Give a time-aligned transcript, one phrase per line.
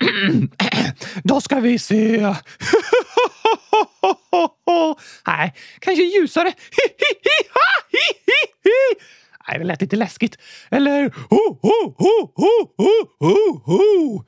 [1.24, 2.20] Då ska vi se.
[5.26, 6.52] Nej, kanske ljusare.
[9.48, 10.38] Nej, det lät lite läskigt.
[10.70, 11.14] Eller...
[11.30, 14.24] Ho, ho, ho, ho, ho, ho, ho.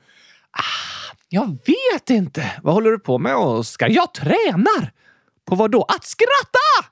[0.51, 2.51] Ah, jag vet inte.
[2.63, 3.89] Vad håller du på med, Oskar?
[3.89, 4.91] Jag tränar!
[5.45, 5.83] På vad då?
[5.83, 6.89] Att skratta!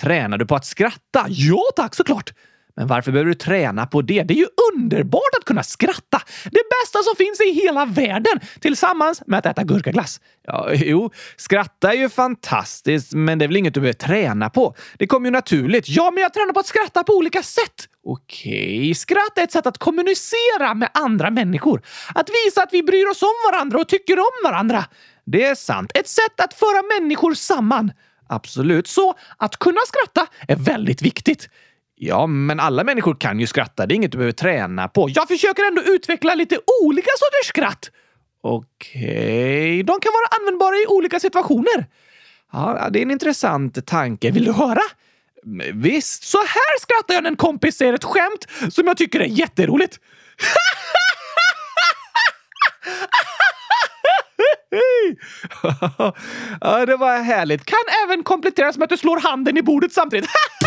[0.00, 1.26] Tränar du på att skratta?
[1.28, 2.32] Ja tack, såklart.
[2.76, 4.22] Men varför behöver du träna på det?
[4.22, 6.20] Det är ju underbart att kunna skratta!
[6.44, 8.40] Det bästa som finns i hela världen!
[8.60, 10.20] Tillsammans med att äta gurkaglass.
[10.46, 14.74] Ja, jo, skratta är ju fantastiskt, men det är väl inget du behöver träna på?
[14.98, 15.88] Det kommer ju naturligt.
[15.88, 17.88] Ja, men jag tränar på att skratta på olika sätt.
[18.04, 18.94] Okej.
[18.94, 21.82] Skratt är ett sätt att kommunicera med andra människor.
[22.14, 24.84] Att visa att vi bryr oss om varandra och tycker om varandra.
[25.26, 25.90] Det är sant.
[25.94, 27.92] Ett sätt att föra människor samman.
[28.28, 28.86] Absolut.
[28.86, 31.48] Så att kunna skratta är väldigt viktigt.
[31.96, 33.86] Ja, men alla människor kan ju skratta.
[33.86, 35.08] Det är inget du behöver träna på.
[35.10, 37.90] Jag försöker ändå utveckla lite olika sorters skratt.
[38.42, 39.82] Okej.
[39.82, 41.86] De kan vara användbara i olika situationer.
[42.52, 44.30] Ja, det är en intressant tanke.
[44.30, 44.80] Vill du höra?
[45.74, 46.24] Visst.
[46.24, 49.98] Så här skrattar jag när en kompis säger ett skämt som jag tycker är jätteroligt.
[56.60, 57.64] ja, det var härligt.
[57.64, 60.30] Kan även kompletteras med att du slår handen i bordet samtidigt.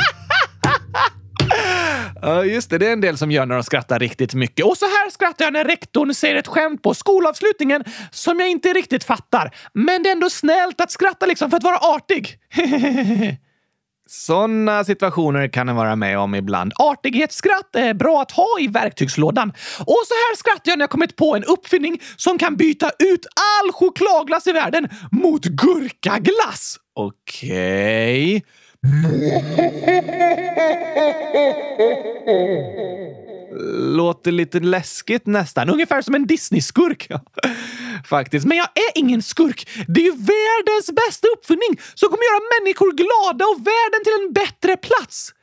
[2.22, 2.78] Ja, just det.
[2.78, 4.66] Det är en del som gör när de skrattar riktigt mycket.
[4.66, 8.74] Och så här skrattar jag när rektorn säger ett skämt på skolavslutningen som jag inte
[8.74, 9.56] riktigt fattar.
[9.74, 12.40] Men det är ändå snällt att skratta liksom för att vara artig.
[14.10, 16.74] Sådana situationer kan en vara med om ibland.
[16.76, 19.50] Artighetsskratt är bra att ha i verktygslådan.
[19.80, 23.26] Och så här skrattar jag när jag kommit på en uppfinning som kan byta ut
[23.36, 26.78] all chokladglass i världen mot gurkaglass.
[26.96, 28.36] Okej.
[28.36, 28.42] Okay.
[33.96, 35.70] Låter lite läskigt nästan.
[35.70, 37.08] Ungefär som en Disney-skurk.
[38.06, 38.46] Faktiskt.
[38.46, 39.70] Men jag är ingen skurk.
[39.88, 44.34] Det är ju världens bästa uppfinning som kommer göra människor glada och världen till en
[44.34, 45.34] bättre plats.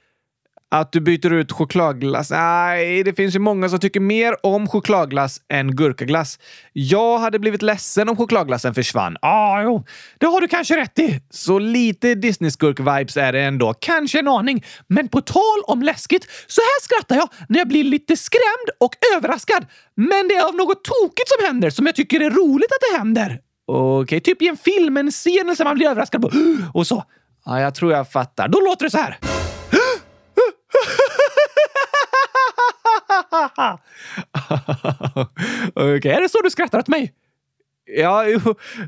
[0.70, 2.30] Att du byter ut chokladglass?
[2.30, 6.38] Nej, det finns ju många som tycker mer om chokladglass än gurkaglass.
[6.72, 9.16] Jag hade blivit ledsen om chokladglassen försvann.
[9.22, 9.84] Ja, ah, jo,
[10.18, 11.20] det har du kanske rätt i.
[11.30, 13.74] Så lite Disney-skurk-vibes är det ändå.
[13.80, 14.64] Kanske en aning.
[14.86, 18.94] Men på tal om läskigt, så här skrattar jag när jag blir lite skrämd och
[19.16, 19.66] överraskad.
[19.96, 22.98] Men det är av något tokigt som händer som jag tycker är roligt att det
[22.98, 23.40] händer.
[23.66, 26.30] Okej, okay, typ i en film, en scen som man blir överraskad på.
[26.74, 27.04] Och så.
[27.44, 28.48] Ja, jag tror jag fattar.
[28.48, 29.18] Då låter det så här.
[35.74, 37.12] Okej, okay, är det så du skrattar åt mig?
[37.86, 38.40] Ja, jo,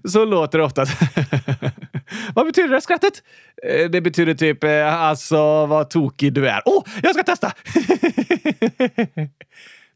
[0.09, 0.85] så låter det ofta.
[2.35, 3.23] vad betyder det skrattet?
[3.63, 6.63] Eh, det betyder typ eh, alltså vad tokig du är.
[6.65, 7.53] Åh, oh, jag ska testa!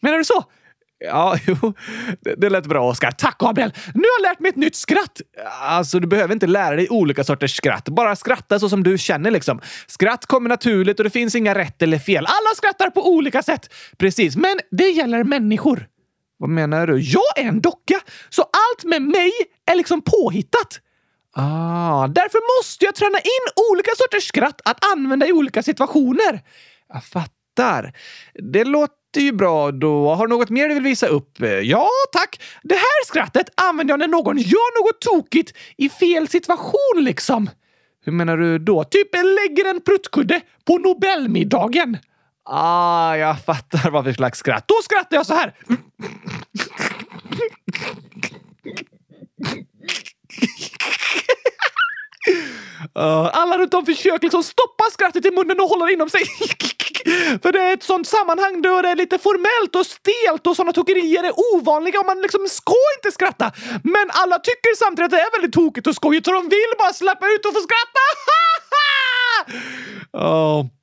[0.01, 0.45] Menar du så?
[1.01, 1.75] Ja, jo.
[2.21, 3.11] Det, det lät bra, Oskar.
[3.11, 3.73] Tack, Gabriel!
[3.95, 5.21] Nu har jag lärt mig ett nytt skratt!
[5.61, 7.89] Alltså, du behöver inte lära dig olika sorters skratt.
[7.89, 9.61] Bara skratta så som du känner liksom.
[9.87, 12.27] Skratt kommer naturligt och det finns inga rätt eller fel.
[12.27, 13.75] Alla skrattar på olika sätt!
[13.99, 15.87] Precis, men det gäller människor.
[16.39, 17.01] Vad menar du?
[17.01, 18.01] Jag är en docka,
[18.31, 19.31] så allt med mig
[19.71, 20.81] är liksom påhittat.
[21.35, 26.41] Ah, därför måste jag träna in olika sorters skratt att använda i olika situationer.
[26.93, 27.93] Jag fattar.
[28.53, 30.15] Det låter låter ju bra då.
[30.15, 31.39] Har du något mer du vill visa upp?
[31.63, 32.41] Ja, tack!
[32.63, 37.51] Det här skrattet använder jag när någon gör något tokigt i fel situation liksom.
[38.05, 38.85] Hur menar du då?
[38.85, 41.99] Typ lägger en pruttkudde på Nobelmiddagen.
[42.45, 44.65] Ah, jag fattar vad för slags skratt.
[44.69, 45.55] Då skrattar jag så här.
[52.99, 56.23] Eh, alla runt om försöker liksom stoppa skrattet i munnen och hålla det inom sig.
[57.43, 60.73] För det är ett sånt sammanhang då det är lite formellt och stelt och såna
[60.73, 63.53] tokerier är ovanliga och man liksom ska inte skratta.
[63.85, 66.93] Men alla tycker samtidigt att det är väldigt tokigt och skojigt så de vill bara
[66.93, 68.05] släppa ut och få skratta.
[70.27, 70.80] oh.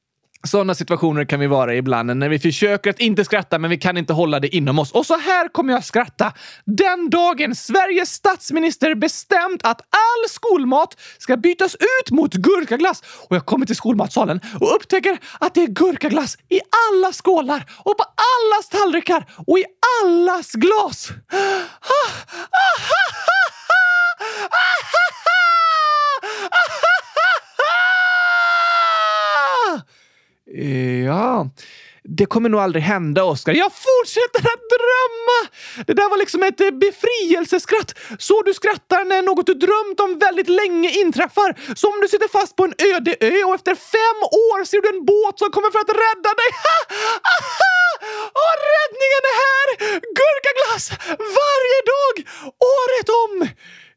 [0.47, 3.77] Sådana situationer kan vi vara i ibland när vi försöker att inte skratta men vi
[3.77, 4.91] kan inte hålla det inom oss.
[4.91, 6.33] Och så här kommer jag skratta.
[6.65, 13.45] Den dagen Sveriges statsminister bestämt att all skolmat ska bytas ut mot gurkaglass och jag
[13.45, 16.59] kommer till skolmatsalen och upptäcker att det är gurkaglass i
[16.89, 19.65] alla skålar och på allas tallrikar och i
[20.03, 21.11] allas glas.
[31.05, 31.49] Ja,
[32.03, 33.53] Det kommer nog aldrig hända, Oskar.
[33.53, 35.39] Jag fortsätter att drömma!
[35.87, 37.89] Det där var liksom ett eh, befrielseskratt.
[38.27, 41.49] Så du skrattar när något du drömt om väldigt länge inträffar.
[41.81, 44.19] Som om du sitter fast på en öde ö och efter fem
[44.49, 46.49] år ser du en båt som kommer för att rädda dig.
[46.65, 46.79] Ha!
[47.35, 47.77] Aha!
[48.43, 49.67] Och räddningen är här!
[50.19, 50.85] Gurkaglass!
[51.41, 52.15] Varje dag!
[52.77, 53.33] Året om!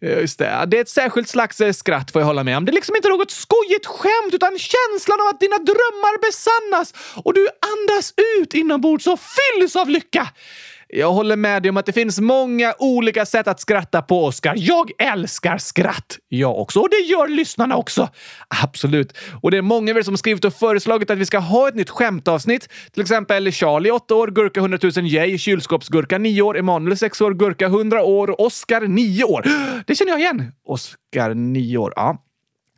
[0.03, 0.65] Eh, just det.
[0.67, 2.65] Det är ett särskilt slags eh, skratt får jag hålla med om.
[2.65, 6.95] Det är liksom inte något skojigt skämt utan känslan av att dina drömmar besannas
[7.25, 10.29] och du andas ut inombords och fylls av lycka.
[10.93, 14.55] Jag håller med dig om att det finns många olika sätt att skratta på, Oskar.
[14.57, 16.19] Jag älskar skratt!
[16.29, 16.81] Jag också.
[16.81, 18.09] Och det gör lyssnarna också.
[18.63, 19.19] Absolut.
[19.43, 21.75] Och det är många av er som skrivit och föreslagit att vi ska ha ett
[21.75, 22.69] nytt skämtavsnitt.
[22.93, 27.35] Till exempel Charlie, 8 år, Gurka 100 000 Jay, Kylskåpsgurka 9 år, Emanuel 6 år,
[27.35, 29.45] Gurka 100 år Oskar, 9 år.
[29.87, 30.53] Det känner jag igen.
[30.65, 31.93] Oskar, 9 år.
[31.97, 32.19] Ja,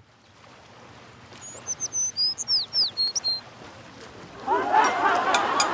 [4.48, 5.71] Äntligen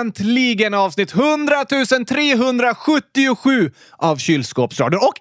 [0.00, 1.64] äntligen avsnitt 100
[2.08, 5.00] 377 av Kylskåpsradion.
[5.00, 5.14] Och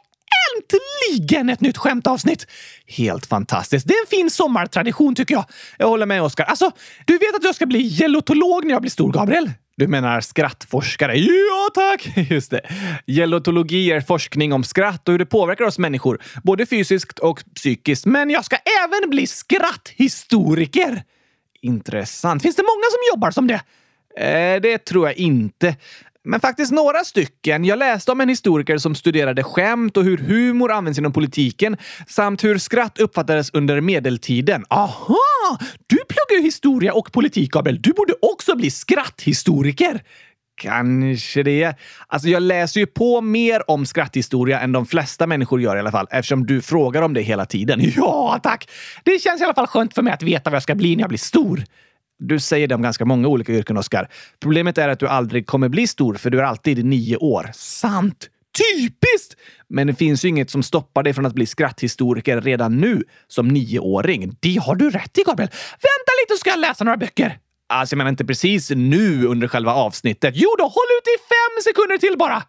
[0.55, 2.47] äntligen ett nytt skämtavsnitt!
[2.87, 3.87] Helt fantastiskt.
[3.87, 5.45] Det är en fin sommartradition tycker jag.
[5.77, 6.43] Jag håller med Oskar.
[6.43, 6.71] Alltså,
[7.05, 9.51] du vet att jag ska bli gelotolog när jag blir stor, Gabriel?
[9.77, 11.17] Du menar skrattforskare?
[11.17, 12.17] Ja, tack!
[12.31, 12.61] Just det.
[13.07, 18.05] Gelotologi är forskning om skratt och hur det påverkar oss människor, både fysiskt och psykiskt.
[18.05, 21.03] Men jag ska även bli skratthistoriker!
[21.61, 22.41] Intressant.
[22.41, 23.61] Finns det många som jobbar som det?
[24.17, 25.75] Eh, det tror jag inte.
[26.23, 27.65] Men faktiskt några stycken.
[27.65, 31.77] Jag läste om en historiker som studerade skämt och hur humor används inom politiken
[32.07, 34.65] samt hur skratt uppfattades under medeltiden.
[34.69, 35.57] Aha!
[35.87, 37.81] Du pluggar ju historia och politik, Abel.
[37.81, 40.01] Du borde också bli skratthistoriker.
[40.61, 41.75] Kanske det.
[42.07, 45.91] Alltså, jag läser ju på mer om skratthistoria än de flesta människor gör i alla
[45.91, 47.81] fall, eftersom du frågar om det hela tiden.
[47.95, 48.69] Ja, tack!
[49.03, 51.03] Det känns i alla fall skönt för mig att veta vad jag ska bli när
[51.03, 51.63] jag blir stor.
[52.19, 54.09] Du säger det om ganska många olika yrken, Oskar.
[54.39, 57.49] Problemet är att du aldrig kommer bli stor, för du är alltid nio år.
[57.53, 58.29] Sant!
[58.57, 59.35] Typiskt!
[59.69, 63.47] Men det finns ju inget som stoppar dig från att bli skratthistoriker redan nu som
[63.47, 64.37] nioåring.
[64.39, 65.49] Det har du rätt i, Gabriel.
[65.71, 67.39] Vänta lite så ska jag läsa några böcker.
[67.69, 70.33] Alltså, jag menar inte precis nu under själva avsnittet.
[70.37, 72.43] Jo då, håll ut i fem sekunder till bara!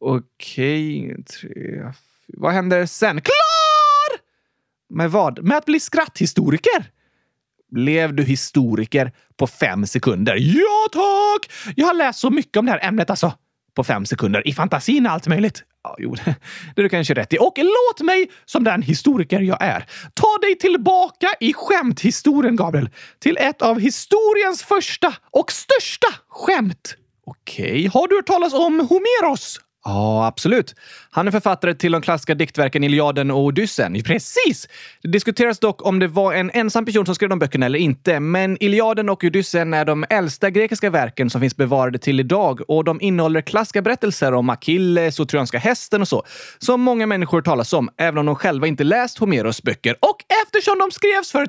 [0.00, 1.92] Okej, tre...
[2.26, 3.20] Vad händer sen?
[3.20, 4.20] Klar!
[4.90, 5.44] Med vad?
[5.44, 6.90] Med att bli skratthistoriker.
[7.70, 10.36] Blev du historiker på fem sekunder?
[10.36, 11.50] Ja, tack!
[11.76, 13.32] Jag har läst så mycket om det här ämnet alltså.
[13.74, 14.48] På fem sekunder?
[14.48, 15.62] I fantasin allt möjligt.
[15.82, 16.14] Ja, jo,
[16.74, 17.38] det är du kanske rätt i.
[17.38, 22.90] Och låt mig, som den historiker jag är, ta dig tillbaka i skämthistorien, Gabriel.
[23.18, 26.96] Till ett av historiens första och största skämt.
[27.26, 27.86] Okej.
[27.86, 29.60] Har du hört talas om Homeros?
[29.88, 30.74] Ja, absolut.
[31.10, 34.02] Han är författare till de klassiska diktverken Iliaden och Odyssen.
[34.02, 34.68] Precis!
[35.02, 38.20] Det diskuteras dock om det var en ensam person som skrev de böckerna eller inte,
[38.20, 42.84] men Iliaden och Odyssen är de äldsta grekiska verken som finns bevarade till idag och
[42.84, 46.24] de innehåller klassiska berättelser om Achilles och trojanska hästen och så,
[46.58, 49.96] som många människor talas om, även om de själva inte läst Homeros böcker.
[50.00, 51.46] Och eftersom de skrevs för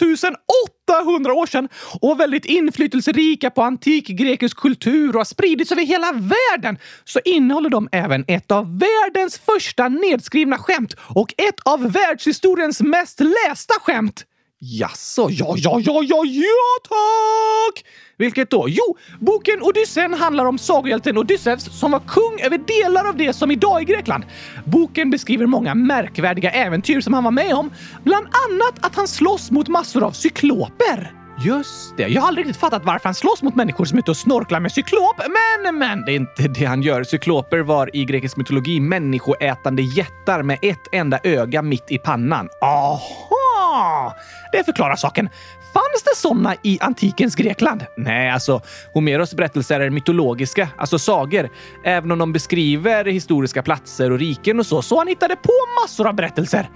[0.00, 1.68] 2008 800 år sedan
[2.00, 7.20] och var väldigt inflytelserika på antik grekisk kultur och har spridits över hela världen så
[7.24, 13.74] innehåller de även ett av världens första nedskrivna skämt och ett av världshistoriens mest lästa
[13.80, 14.24] skämt.
[14.60, 17.84] Jaså, ja, ja, ja, ja, ja, tack!
[18.18, 18.66] Vilket då?
[18.68, 23.50] Jo, boken Odysseen handlar om sagohjälten Odysseus som var kung över delar av det som
[23.50, 24.24] idag är Grekland.
[24.64, 27.70] Boken beskriver många märkvärdiga äventyr som han var med om,
[28.04, 31.25] bland annat att han slåss mot massor av cykloper.
[31.46, 32.08] Just det.
[32.08, 34.60] Jag har aldrig riktigt fattat varför han slåss mot människor som är ute och snorklar
[34.60, 35.16] med cyklop.
[35.18, 37.04] Men, men, det är inte det han gör.
[37.04, 42.48] Cykloper var i grekisk mytologi människoätande jättar med ett enda öga mitt i pannan.
[42.60, 44.16] Aha!
[44.52, 45.28] Det förklarar saken.
[45.74, 47.84] Fanns det sådana i antikens Grekland?
[47.96, 48.60] Nej, alltså
[48.92, 51.48] Homeros berättelser är mytologiska, alltså sagor.
[51.84, 56.06] Även om de beskriver historiska platser och riken och så, så han hittade på massor
[56.06, 56.68] av berättelser.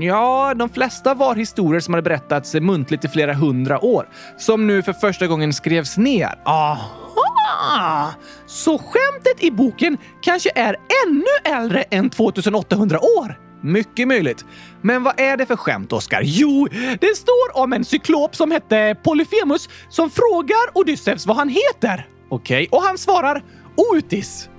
[0.00, 4.82] Ja, de flesta var historier som hade berättats muntligt i flera hundra år, som nu
[4.82, 6.34] för första gången skrevs ner.
[6.44, 8.12] Aha!
[8.46, 10.76] Så skämtet i boken kanske är
[11.06, 13.40] ännu äldre än 2800 år?
[13.62, 14.44] Mycket möjligt.
[14.82, 16.22] Men vad är det för skämt, Oskar?
[16.24, 16.68] Jo,
[17.00, 22.06] det står om en cyklop som hette Polyphemus som frågar Odysseus vad han heter.
[22.30, 22.68] Okej.
[22.68, 22.78] Okay.
[22.78, 23.42] Och han svarar
[23.76, 24.50] Otis.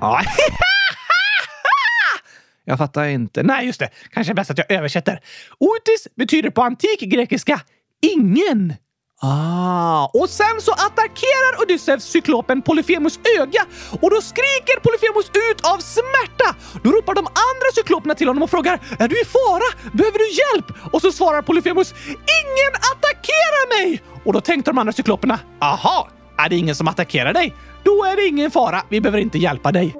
[0.00, 0.20] Ja.
[2.70, 3.42] Jag fattar inte.
[3.42, 3.88] Nej, just det.
[4.10, 5.20] Kanske bäst att jag översätter.
[5.58, 7.60] Otis betyder på antik grekiska
[8.00, 8.74] ingen.
[9.22, 13.62] Ah, och sen så attackerar Odysseus cyklopen Polyphemus öga
[14.00, 16.56] och då skriker Polyphemus ut av smärta.
[16.84, 19.90] Då ropar de andra cykloperna till honom och frågar “Är du i fara?
[19.92, 21.94] Behöver du hjälp?” Och så svarar Polyphemus
[22.40, 26.08] “Ingen attackerar mig!” Och då tänkte de andra cykloperna “Aha,
[26.38, 27.54] är det ingen som attackerar dig?
[27.82, 28.82] Då är det ingen fara.
[28.88, 29.99] Vi behöver inte hjälpa dig.”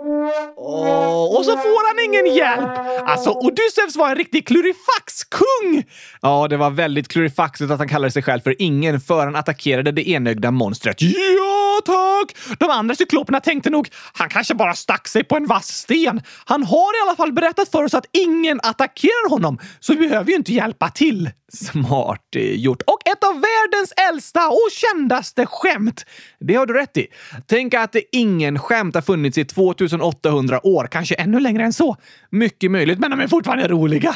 [0.56, 2.70] Oh, och så får han ingen hjälp!
[3.08, 5.84] Alltså, Odysseus var en riktig klurifax-kung!
[6.22, 9.92] Ja, det var väldigt klurifaxigt att han kallade sig själv för ingen för han attackerade
[9.92, 11.02] det enögda monstret.
[11.02, 12.58] Ja, tack!
[12.58, 16.22] De andra cykloperna tänkte nog, han kanske bara stack sig på en vass sten.
[16.44, 20.30] Han har i alla fall berättat för oss att ingen attackerar honom, så vi behöver
[20.30, 21.30] ju inte hjälpa till.
[21.52, 22.83] Smart eh, gjort.
[22.83, 26.04] Och ett av världens äldsta och kändaste skämt.
[26.40, 27.07] Det har du rätt i.
[27.47, 31.97] Tänk att ingen skämt har funnits i 2800 år, kanske ännu längre än så.
[32.30, 34.14] Mycket möjligt, men de är fortfarande roliga.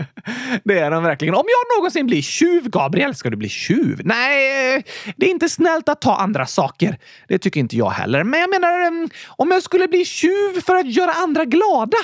[0.64, 1.34] det är de verkligen.
[1.34, 4.00] Om jag någonsin blir tjuv, Gabriel, ska du bli tjuv?
[4.04, 4.84] Nej,
[5.16, 6.98] det är inte snällt att ta andra saker.
[7.28, 8.24] Det tycker inte jag heller.
[8.24, 11.98] Men jag menar, mm, om jag skulle bli tjuv för att göra andra glada?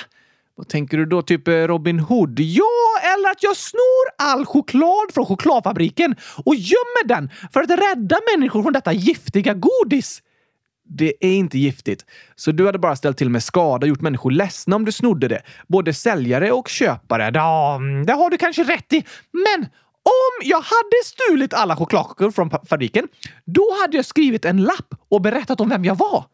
[0.56, 1.22] Vad tänker du då?
[1.22, 2.40] Typ eh, Robin Hood?
[2.40, 2.64] Ja,
[3.14, 8.62] eller att jag snor all choklad från chokladfabriken och gömmer den för att rädda människor
[8.62, 10.22] från detta giftiga godis.
[10.88, 12.04] Det är inte giftigt,
[12.36, 15.28] så du hade bara ställt till med skada och gjort människor ledsna om du snodde
[15.28, 15.42] det.
[15.68, 17.30] Både säljare och köpare.
[17.34, 19.04] Ja, det har du kanske rätt i.
[19.32, 19.66] Men
[20.02, 23.08] om jag hade stulit alla chokladkakor från fabriken,
[23.44, 26.24] då hade jag skrivit en lapp och berättat om vem jag var.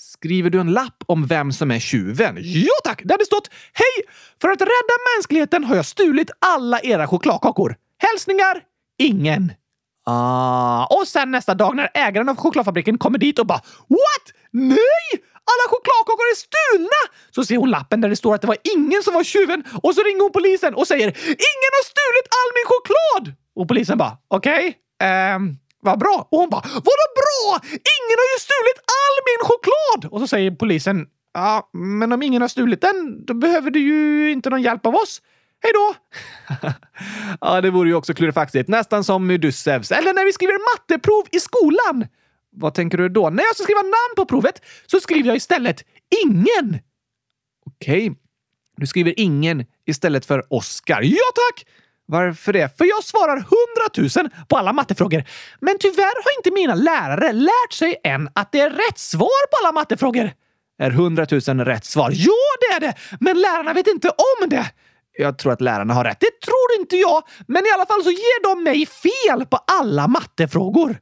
[0.00, 2.36] Skriver du en lapp om vem som är tjuven?
[2.40, 3.02] Ja tack!
[3.04, 4.14] Det hade stått Hej!
[4.40, 7.76] För att rädda mänskligheten har jag stulit alla era chokladkakor.
[7.98, 8.62] Hälsningar
[8.98, 9.52] ingen.
[10.06, 10.86] Ah.
[10.86, 14.26] Och sen nästa dag när ägaren av chokladfabriken kommer dit och bara What?
[14.50, 15.08] Nej!
[15.50, 17.00] Alla chokladkakor är stulna!
[17.30, 19.94] Så ser hon lappen där det står att det var ingen som var tjuven och
[19.94, 23.34] så ringer hon polisen och säger Ingen har stulit all min choklad!
[23.54, 26.28] Och polisen bara Okej, okay, ehm, vad bra!
[26.30, 27.60] Och hon bara Vadå bra?
[27.64, 30.12] Ingen har ju stulit all min choklad!
[30.12, 34.30] Och så säger polisen Ja, men om ingen har stulit den, då behöver du ju
[34.32, 35.22] inte någon hjälp av oss.
[35.62, 35.94] Hej då!
[37.40, 38.68] ja, det vore ju också klurifaxigt.
[38.68, 39.92] Nästan som Medusevs.
[39.92, 42.06] Eller när vi skriver matteprov i skolan.
[42.52, 43.30] Vad tänker du då?
[43.30, 45.84] När jag ska skriva namn på provet så skriver jag istället
[46.24, 46.78] ingen.
[47.66, 48.10] Okej.
[48.10, 48.20] Okay.
[48.76, 51.02] Du skriver ingen istället för Oscar.
[51.02, 51.66] Ja, tack!
[52.10, 52.78] Varför det?
[52.78, 55.24] För jag svarar hundratusen på alla mattefrågor.
[55.60, 59.56] Men tyvärr har inte mina lärare lärt sig än att det är rätt svar på
[59.62, 60.30] alla mattefrågor.
[60.78, 62.10] Är hundratusen rätt svar?
[62.14, 62.94] Ja, det är det!
[63.20, 64.66] Men lärarna vet inte om det.
[65.18, 66.20] Jag tror att lärarna har rätt.
[66.20, 70.08] Det tror inte jag, men i alla fall så ger de mig fel på alla
[70.08, 70.96] mattefrågor.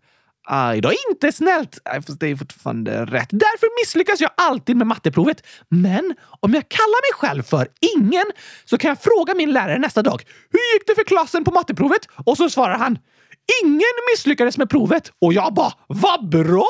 [0.51, 1.79] Aj då, inte snällt!
[2.07, 3.29] Fast det är fortfarande rätt.
[3.31, 5.47] Därför misslyckas jag alltid med matteprovet.
[5.69, 8.25] Men om jag kallar mig själv för ingen
[8.65, 10.23] så kan jag fråga min lärare nästa dag.
[10.51, 12.09] Hur gick det för klassen på matteprovet?
[12.25, 12.99] Och så svarar han.
[13.63, 15.13] Ingen misslyckades med provet.
[15.21, 16.69] Och jag bara, vad bra!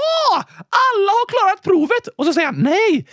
[0.89, 2.09] Alla har klarat provet!
[2.17, 3.07] Och så säger han, nej,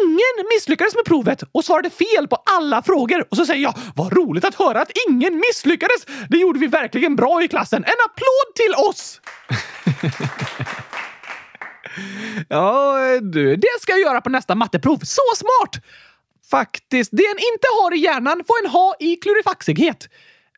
[0.00, 3.26] ingen misslyckades med provet och svarade fel på alla frågor.
[3.30, 6.06] Och så säger jag, vad roligt att höra att ingen misslyckades!
[6.28, 7.84] Det gjorde vi verkligen bra i klassen.
[7.84, 9.20] En applåd till oss!
[12.48, 14.98] ja, du, det ska jag göra på nästa matteprov.
[14.98, 15.84] Så smart!
[16.50, 20.08] Faktiskt, det en inte har i hjärnan får en ha i klurifaxighet.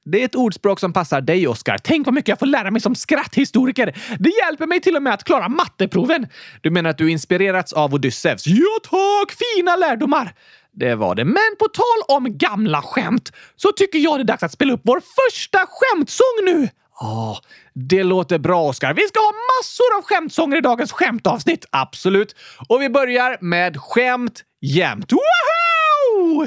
[0.04, 1.78] Det är ett ordspråk som passar dig, Oskar.
[1.78, 3.94] Tänk vad mycket jag får lära mig som skratthistoriker.
[4.18, 6.26] Det hjälper mig till och med att klara matteproven.
[6.60, 8.46] Du menar att du inspirerats av Odysseus?
[8.46, 9.36] Ja tack!
[9.38, 10.34] Fina lärdomar!
[10.72, 11.24] Det var det.
[11.24, 14.80] Men på tal om gamla skämt så tycker jag det är dags att spela upp
[14.84, 16.68] vår första skämtsång nu.
[17.00, 17.38] Ja,
[17.74, 18.94] det låter bra, Oskar.
[18.94, 21.66] Vi ska ha massor av skämtsånger i dagens skämtavsnitt.
[21.70, 22.36] Absolut.
[22.68, 25.12] Och vi börjar med skämt jämt.
[25.12, 26.46] Woho!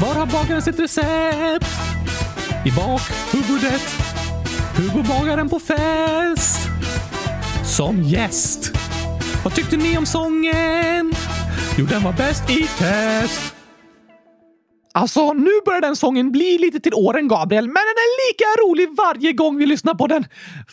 [0.00, 1.66] Var har bagaren sitt recept?
[2.64, 3.82] I bakhuvudet.
[4.76, 6.68] Hugo bagaren på fest?
[7.76, 8.72] Som gäst.
[9.44, 11.12] Vad tyckte ni om sången?
[11.78, 13.54] Jo, den var bäst i test.
[14.94, 18.88] Alltså, nu börjar den sången bli lite till åren, Gabriel, men den är lika rolig
[18.96, 20.26] varje gång vi lyssnar på den.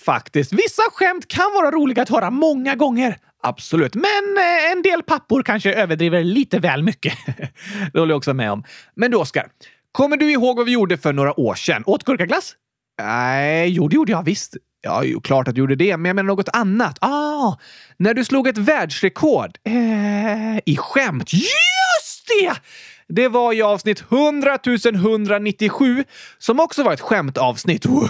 [0.06, 3.18] Faktiskt, vissa skämt kan vara roliga att höra många gånger.
[3.44, 7.14] Absolut, men eh, en del pappor kanske överdriver lite väl mycket.
[7.94, 8.64] det håller jag också med om.
[8.96, 9.48] Men du, Oskar,
[9.92, 11.84] kommer du ihåg vad vi gjorde för några år sedan?
[11.86, 12.56] Åt gurkaglass?
[13.02, 14.58] Nej, jo, det gjorde jag visst.
[14.82, 16.98] Ja, jo, klart att du gjorde det, men jag menar något annat.
[17.02, 17.56] Ah,
[17.98, 21.34] när du slog ett världsrekord eh, i skämt.
[21.34, 22.54] Just det!
[23.08, 24.60] Det var i avsnitt 100
[24.96, 26.04] 197
[26.38, 27.86] som också var ett skämtavsnitt.
[27.86, 28.10] Woho!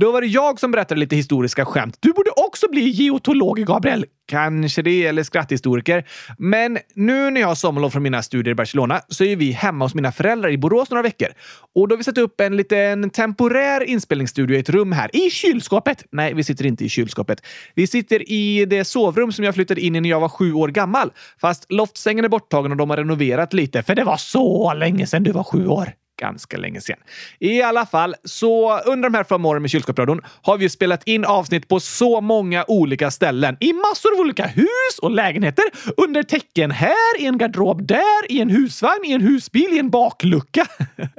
[0.00, 1.96] Då var det jag som berättade lite historiska skämt.
[2.00, 4.04] Du borde också bli geotolog, Gabriel.
[4.28, 6.04] Kanske det, eller skratthistoriker.
[6.38, 9.84] Men nu när jag har sommarlov från mina studier i Barcelona så är vi hemma
[9.84, 11.28] hos mina föräldrar i Borås några veckor.
[11.74, 15.16] Och då har vi satt upp en liten temporär inspelningsstudio i ett rum här.
[15.16, 16.04] I kylskåpet!
[16.10, 17.42] Nej, vi sitter inte i kylskåpet.
[17.74, 20.68] Vi sitter i det sovrum som jag flyttade in i när jag var sju år
[20.68, 21.10] gammal.
[21.40, 25.22] Fast loftsängen är borttagen och de har renoverat lite, för det var så länge sedan
[25.22, 26.96] du var sju år ganska länge sedan.
[27.38, 31.24] I alla fall, så under de här fem åren med Kylskåpsradion har vi spelat in
[31.24, 33.56] avsnitt på så många olika ställen.
[33.60, 35.64] I massor av olika hus och lägenheter.
[35.96, 39.90] Under täcken här, i en garderob där, i en husvagn, i en husbil, i en
[39.90, 40.66] baklucka.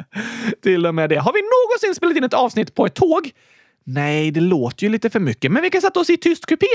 [0.63, 1.17] Till och med det.
[1.19, 3.31] Har vi någonsin spelat in ett avsnitt på ett tåg?
[3.83, 6.67] Nej, det låter ju lite för mycket, men vi kan sätta oss i tyst kupé.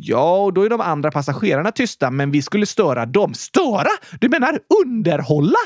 [0.00, 3.34] Ja, och då är de andra passagerarna tysta, men vi skulle störa dem.
[3.34, 3.90] Störa?
[4.20, 5.58] Du menar underhålla?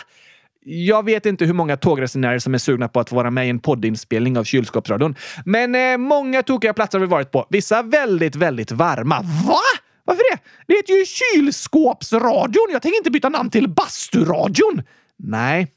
[0.64, 3.59] Jag vet inte hur många tågresenärer som är sugna på att vara med i en
[3.59, 5.14] poddinspelning av Kylskåpsradion.
[5.44, 7.47] Men eh, många tokiga platser har vi varit på.
[7.51, 9.21] Vissa väldigt, väldigt varma.
[9.21, 9.61] Va?
[10.05, 10.38] Varför det?
[10.66, 12.68] Det heter ju Kylskåpsradion.
[12.73, 14.83] Jag tänker inte byta namn till Basturadion.
[15.16, 15.68] Nej,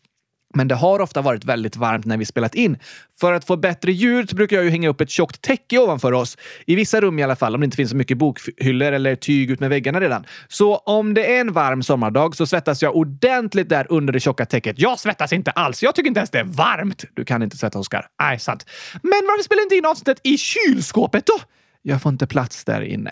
[0.53, 2.77] men det har ofta varit väldigt varmt när vi spelat in.
[3.19, 6.11] För att få bättre ljud så brukar jag ju hänga upp ett tjockt täcke ovanför
[6.11, 6.37] oss.
[6.65, 9.51] I vissa rum i alla fall, om det inte finns så mycket bokhyllor eller tyg
[9.51, 10.25] ut med väggarna redan.
[10.47, 14.45] Så om det är en varm sommardag så svettas jag ordentligt där under det tjocka
[14.45, 14.79] täcket.
[14.79, 15.83] Jag svettas inte alls.
[15.83, 17.05] Jag tycker inte ens det är varmt.
[17.13, 18.05] Du kan inte svettas, Oskar.
[18.19, 18.65] Nej, sant.
[19.03, 21.33] Men varför spelar inte in avsnittet i kylskåpet då?
[21.81, 23.11] Jag får inte plats där inne.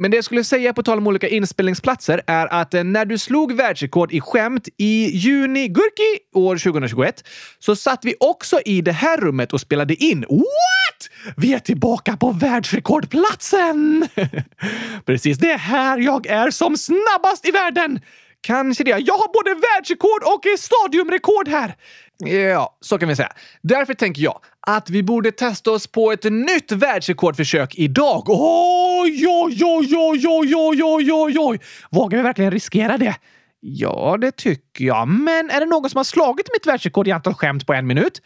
[0.00, 3.18] Men det jag skulle säga på tal om olika inspelningsplatser är att eh, när du
[3.18, 7.24] slog världsrekord i skämt i juni Gurki år 2021
[7.58, 10.24] så satt vi också i det här rummet och spelade in.
[10.28, 11.10] What?
[11.36, 14.08] Vi är tillbaka på världsrekordplatsen!
[15.06, 18.00] Precis, det är här jag är som snabbast i världen!
[18.40, 18.90] Kanske det.
[18.90, 21.76] Jag har både världsrekord och stadiumrekord här.
[22.24, 23.32] Ja, så kan vi säga.
[23.62, 28.24] Därför tänker jag att vi borde testa oss på ett nytt världsrekordförsök idag.
[28.28, 31.60] Oj, oj, oj, oj, oj, oj, oj, oj, oj!
[31.90, 33.16] Vågar vi verkligen riskera det?
[33.60, 35.08] Ja, det tycker jag.
[35.08, 38.22] Men är det någon som har slagit mitt världsrekord i antal skämt på en minut?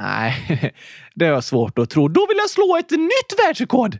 [0.00, 0.72] Nej,
[1.14, 2.08] det har jag svårt att tro.
[2.08, 3.98] Då vill jag slå ett nytt världsrekord!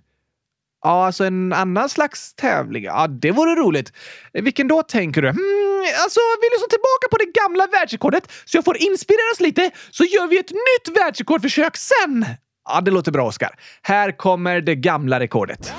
[0.83, 2.85] Ja, alltså en annan slags tävling.
[2.85, 3.93] Ja, det vore roligt.
[4.33, 5.29] Vilken då tänker du?
[5.29, 9.71] Hmm, alltså, vill du slå tillbaka på det gamla världsrekordet så jag får inspireras lite
[9.91, 12.27] så gör vi ett nytt världsrekordförsök sen!
[12.69, 13.51] Ja, det låter bra, Oskar.
[13.83, 15.73] Här kommer det gamla rekordet.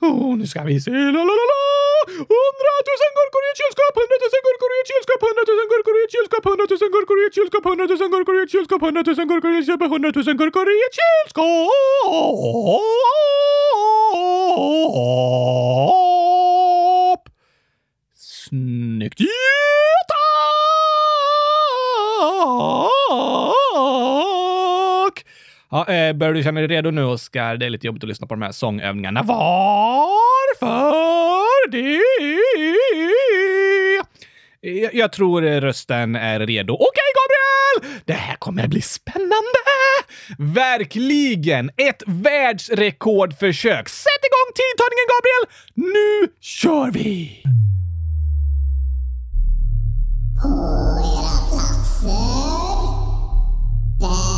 [0.00, 0.90] Oh, nu ska vi se.
[0.90, 1.75] Lalalala.
[18.14, 19.20] Snyggt!
[19.20, 19.66] Ja!
[25.70, 27.56] Ja, eh, börjar du känna dig redo nu, Oskar?
[27.56, 29.22] Det är lite jobbigt att lyssna på de här sångövningarna.
[29.22, 30.66] Varför
[31.70, 32.02] det?
[34.60, 36.74] Jag, jag tror rösten är redo.
[36.74, 38.00] Okej, Gabriel!
[38.04, 39.62] Det här kommer bli spännande!
[40.38, 41.70] Verkligen!
[41.76, 43.88] Ett världsrekordförsök!
[43.88, 45.46] Sätt igång tidtagningen, Gabriel!
[45.74, 47.42] Nu kör vi!
[50.42, 50.48] På
[51.18, 52.36] era platser.
[54.00, 54.35] Där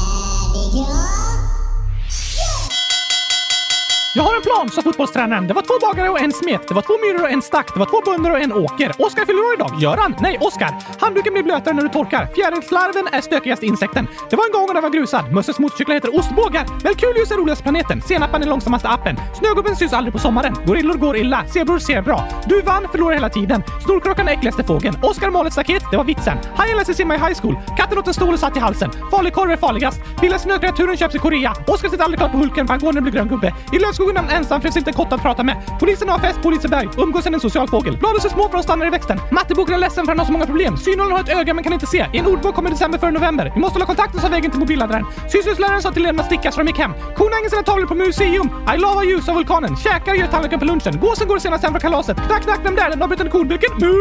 [4.58, 5.46] Jag sa fotbollstränaren.
[5.46, 6.68] Det var två bagare och en smet.
[6.68, 7.74] Det var två myror och en stack.
[7.74, 8.92] Det var två bönder och en åker.
[8.98, 9.72] Oskar fyller år idag.
[9.80, 10.14] Göran?
[10.20, 10.74] Nej, Oskar.
[11.00, 12.28] Handduken blir blötare när du torkar.
[12.34, 14.08] Fjärilslarven är stökigaste insekten.
[14.30, 15.32] Det var en gång när jag var grusad.
[15.32, 16.66] Mösses motorcyklar heter ostbågar.
[16.84, 18.02] Melkulius är roligaste planeten.
[18.02, 19.16] Senappan är långsammaste appen.
[19.38, 20.54] Snögubben syns aldrig på sommaren.
[20.66, 21.44] Gorillor går illa.
[21.46, 22.28] Zebror ser bra.
[22.46, 23.62] Du vann, förlorar hela tiden.
[23.84, 24.96] Snorkråkan är äckligaste fågeln.
[25.02, 25.82] Oskar målet staket.
[25.90, 26.38] Det var vitsen.
[26.56, 27.56] Hajen lär sig simma i high school.
[27.76, 28.90] Katten åt en stol och satt i halsen.
[29.10, 30.00] Falukorv är farligast.
[30.20, 31.54] Billigaste snökreaturen köps i Korea.
[31.66, 33.54] Oskar sitter aldrig klart på Hulken för han går när det blir grön gubbe.
[33.72, 35.56] I lövskogen är han ensam finns inte en kotte att prata med.
[35.80, 36.88] Polisen har fest på Liseberg.
[36.96, 37.96] Umgås är en social fågel.
[37.98, 39.20] Bladen är små för att stanna i växten.
[39.30, 40.76] Matteboken är ledsen för han har så många problem.
[40.76, 42.06] Synålen har ett öga men kan inte se.
[42.12, 43.52] I en ordbok kommer december före november.
[43.54, 45.04] Vi måste hålla kontakten sa vägen till mobilladdaren.
[45.32, 46.92] Sysslöjdsläraren sa till eleverna att sticka så de gick hem.
[47.16, 48.50] Korna hänger sina tavlor på museum.
[48.74, 49.76] I love ljus av vulkanen.
[49.76, 51.00] Käkar gör tallriken på lunchen.
[51.00, 52.16] Gåsen går senast hem från kalaset.
[52.26, 52.90] Knack, knack, vem där?
[52.90, 53.70] Den avbrytande kornburken?
[53.80, 53.94] Mu!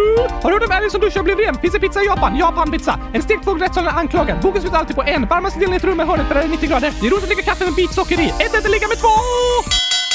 [0.44, 1.56] Har du hört om älgen som duschar och blev ren?
[1.56, 2.38] Finns det pizza i Japan?
[2.38, 3.00] Japan pizza.
[3.14, 4.42] En stekt fågel rättssalen är anklagad.
[4.42, 5.28] Boken slutar alltid på en.
[5.28, 6.94] Varmaste delen i ett rum med hörnet där det är 90 grader.
[7.02, 8.28] Det är roligt att dricka kaffe med bitsocker i.
[8.30, 10.07] Ett äter ligga med två!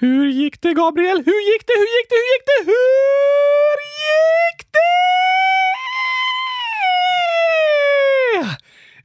[0.00, 1.22] Hur gick det, Gabriel?
[1.26, 1.72] Hur gick det?
[1.76, 2.14] Hur gick det?
[2.16, 2.64] Hur gick det?
[2.66, 4.86] Hur gick det?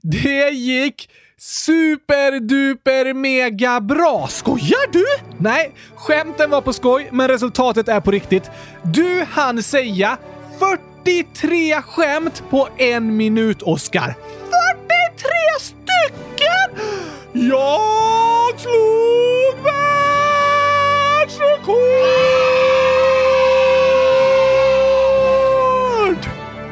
[0.02, 4.28] Det gick superduper mega bra!
[4.28, 5.06] Skojar du?
[5.38, 8.52] Nej, skämten var på skoj, men resultatet är på riktigt.
[8.84, 10.18] Du hann säga
[11.04, 14.16] 43 skämt på en minut, Oscar.
[15.18, 16.88] 43 stycken!
[17.34, 19.23] Jag slog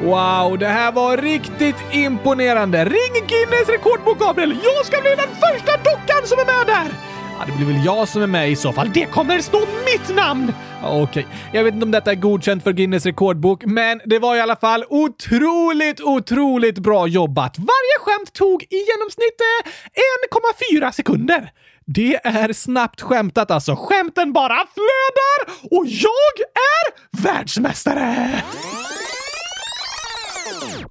[0.04, 2.86] Wow, det här var riktigt imponerande.
[2.86, 4.58] Ring Guinness rekordbok, Gabriel!
[4.64, 6.92] Jag ska bli den första dockan som är med där!
[7.40, 8.90] Ja, det blir väl jag som är med i så fall.
[8.94, 10.54] Det kommer stå mitt namn!
[10.84, 14.36] Okej, Okej, jag vet inte om detta är godkänt för Guinness rekordbok, men det var
[14.36, 17.58] i alla fall otroligt, otroligt bra jobbat.
[17.58, 21.52] Varje skämt tog i genomsnitt eh, 1,4 sekunder.
[21.86, 23.76] Det är snabbt skämtat alltså.
[23.76, 28.44] Skämten bara flödar och jag är världsmästare!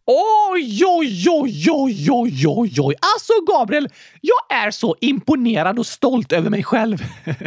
[0.06, 2.94] Oj, oj, oj, oj, oj, oj, oj.
[3.14, 3.88] Alltså Gabriel,
[4.20, 6.98] jag är så imponerad och stolt över mig själv.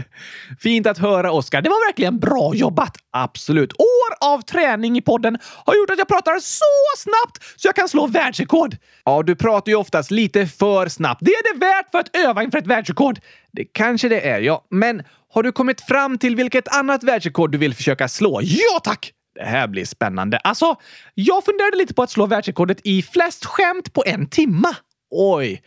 [0.59, 1.61] Fint att höra, Oskar.
[1.61, 2.97] Det var verkligen bra jobbat.
[3.11, 3.73] Absolut.
[3.73, 6.65] År av träning i podden har gjort att jag pratar så
[6.97, 8.75] snabbt så jag kan slå världsrekord.
[9.05, 11.21] Ja, du pratar ju oftast lite för snabbt.
[11.25, 13.19] Det är det värt för att öva inför ett världsrekord.
[13.51, 14.65] Det kanske det är, ja.
[14.69, 18.39] Men har du kommit fram till vilket annat världsrekord du vill försöka slå?
[18.43, 19.13] Ja, tack!
[19.35, 20.37] Det här blir spännande.
[20.37, 20.75] Alltså,
[21.13, 24.67] jag funderade lite på att slå världsrekordet i flest skämt på en timme.
[25.11, 25.61] Oj,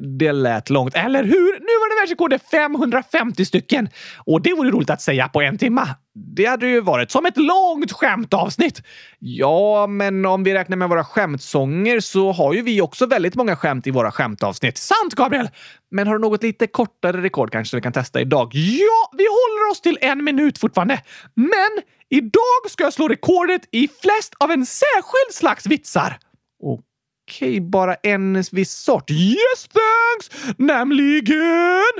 [0.00, 1.52] det lät långt, eller hur?
[1.52, 3.88] Nu var det världsrekordet 550 stycken.
[4.26, 5.88] Och det vore roligt att säga på en timma.
[6.36, 8.82] Det hade ju varit som ett långt skämtavsnitt.
[9.18, 13.56] Ja, men om vi räknar med våra skämtsånger så har ju vi också väldigt många
[13.56, 14.78] skämt i våra skämtavsnitt.
[14.78, 15.48] Sant, Gabriel!
[15.90, 18.50] Men har du något lite kortare rekord kanske vi kan testa idag?
[18.54, 21.02] Ja, vi håller oss till en minut fortfarande.
[21.34, 21.82] Men
[22.14, 26.18] idag ska jag slå rekordet i flest av en särskild slags vitsar.
[26.62, 29.10] Okej, bara en viss sort.
[29.10, 30.54] Yes thanks!
[30.58, 31.92] Nämligen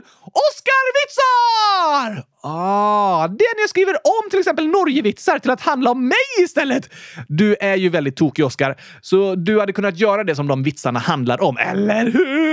[0.44, 2.24] Oscarvitsar!
[2.42, 6.44] Ah, det är när jag skriver om till exempel Norgevitsar till att handla om mig
[6.44, 6.90] istället.
[7.28, 10.98] Du är ju väldigt tokig, Oscar, så du hade kunnat göra det som de vitsarna
[10.98, 12.43] handlar om, eller hur?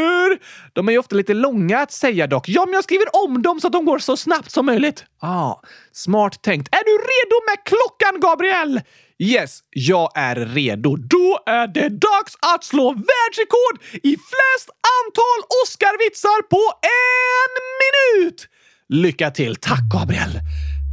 [0.73, 2.49] De är ju ofta lite långa att säga dock.
[2.49, 5.05] Ja, men jag skriver om dem så att de går så snabbt som möjligt.
[5.21, 5.55] Ah,
[5.91, 6.75] smart tänkt.
[6.75, 8.81] Är du redo med klockan, Gabriel?
[9.19, 10.95] Yes, jag är redo.
[10.95, 17.51] Då är det dags att slå världsrekord i flest antal Oscarvitsar på en
[17.81, 18.47] minut!
[18.89, 19.55] Lycka till!
[19.55, 20.39] Tack, Gabriel!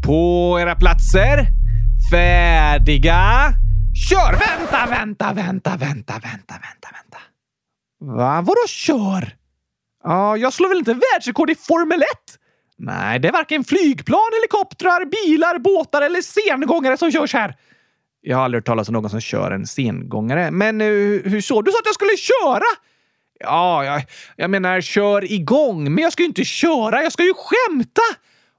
[0.07, 1.47] På era platser.
[2.11, 3.53] Färdiga.
[4.09, 4.33] Kör!
[4.33, 7.19] Vänta, vänta, vänta, vänta, vänta, vänta, vänta.
[8.01, 8.41] Va?
[8.41, 9.37] Vadå kör?
[10.05, 12.09] Ja, jag slår väl inte världsrekord i Formel 1?
[12.79, 17.55] Nej, det är varken flygplan, helikoptrar, bilar, båtar eller sengångare som körs här.
[18.21, 20.51] Jag har aldrig hört talas om någon som kör en sengångare.
[20.51, 21.63] Men eh, hur, hur så?
[21.63, 22.65] Du sa att jag skulle köra!
[23.41, 24.03] Ja, jag,
[24.37, 25.95] jag menar kör igång.
[25.95, 28.03] Men jag ska ju inte köra, jag ska ju skämta!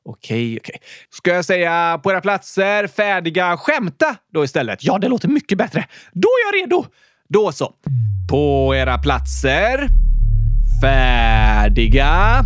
[0.06, 0.82] Okej, okej.
[1.10, 4.84] Ska jag säga på era platser, färdiga, skämta då istället?
[4.84, 5.88] Ja, det låter mycket bättre.
[6.14, 6.86] Då är jag redo!
[7.34, 7.74] Då så.
[8.30, 9.88] På era platser,
[10.82, 12.42] färdiga,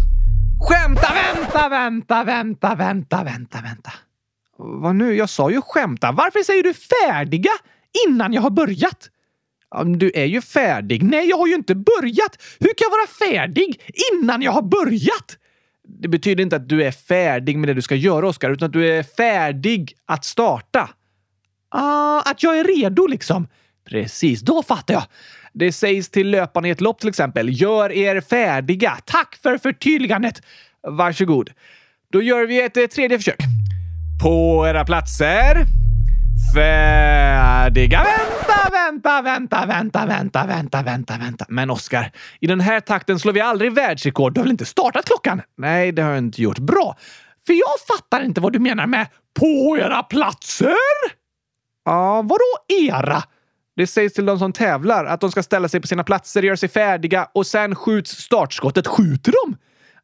[0.62, 1.14] skämta!
[1.14, 3.92] Vänta, vänta, vänta, vänta, vänta, vänta.
[4.58, 5.16] Vad nu?
[5.16, 6.12] Jag sa ju skämta.
[6.12, 7.52] Varför säger du färdiga
[8.08, 9.10] innan jag har börjat?
[9.98, 11.04] Du är ju färdig.
[11.04, 12.38] Nej, jag har ju inte börjat.
[12.60, 13.82] Hur kan jag vara färdig
[14.14, 15.38] innan jag har börjat?
[15.88, 18.74] Det betyder inte att du är färdig med det du ska göra, Oskar, utan att
[18.74, 20.90] du är färdig att starta.
[21.70, 23.48] Ah, att jag är redo liksom.
[23.90, 25.04] Precis, då fattar jag.
[25.54, 27.62] Det sägs till löparna i ett lopp till exempel.
[27.62, 28.98] Gör er färdiga.
[29.06, 30.42] Tack för förtydligandet.
[30.88, 31.50] Varsågod.
[32.12, 33.38] Då gör vi ett eh, tredje försök.
[34.24, 35.66] På era platser.
[36.56, 38.04] Färdiga.
[38.04, 41.46] Vänta, vänta, vänta, vänta, vänta, vänta, vänta, vänta.
[41.50, 44.34] Men Oskar, i den här takten slår vi aldrig världsrekord.
[44.34, 45.42] Du har väl inte startat klockan?
[45.58, 46.60] Nej, det har jag inte gjort.
[46.60, 46.98] Bra!
[47.46, 49.08] För jag fattar inte vad du menar med
[49.40, 50.76] på era platser.
[51.86, 53.24] Ja, vadå era?
[53.76, 56.58] Det sägs till de som tävlar att de ska ställa sig på sina platser, göra
[56.58, 58.88] sig färdiga och sen skjuts startskottet.
[58.88, 59.58] Skjuter de?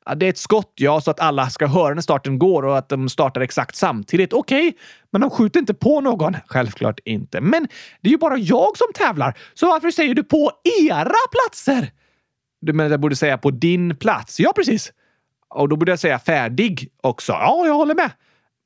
[0.05, 2.77] Ja, det är ett skott, ja, så att alla ska höra när starten går och
[2.77, 4.33] att de startar exakt samtidigt.
[4.33, 4.77] Okej,
[5.11, 6.37] men de skjuter inte på någon.
[6.47, 7.41] Självklart inte.
[7.41, 7.67] Men
[8.01, 10.51] det är ju bara jag som tävlar, så varför säger du på
[10.81, 11.91] era platser?
[12.61, 14.39] Du menar att jag borde säga på din plats?
[14.39, 14.91] Ja, precis.
[15.49, 17.31] Och då borde jag säga färdig också.
[17.31, 18.11] Ja, jag håller med.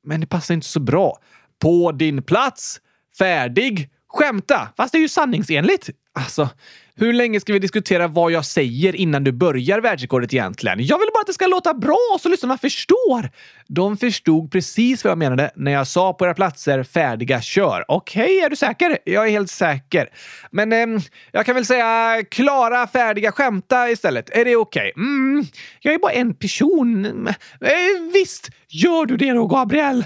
[0.04, 1.18] Men det passar inte så bra.
[1.62, 2.80] På din plats,
[3.18, 4.68] färdig, skämta.
[4.76, 5.90] Fast det är ju sanningsenligt.
[6.18, 6.48] Alltså,
[6.96, 10.86] hur länge ska vi diskutera vad jag säger innan du börjar världsrekordet egentligen?
[10.86, 13.30] Jag vill bara att det ska låta bra så lyssnarna förstår.
[13.68, 17.84] De förstod precis vad jag menade när jag sa på era platser färdiga, kör.
[17.88, 18.98] Okej, är du säker?
[19.04, 20.08] Jag är helt säker.
[20.50, 24.30] Men eh, jag kan väl säga klara, färdiga, skämta istället.
[24.30, 24.92] Är det okej?
[24.96, 25.44] Mm,
[25.80, 27.26] jag är bara en person.
[27.60, 30.04] Eh, visst, gör du det då, Gabriel?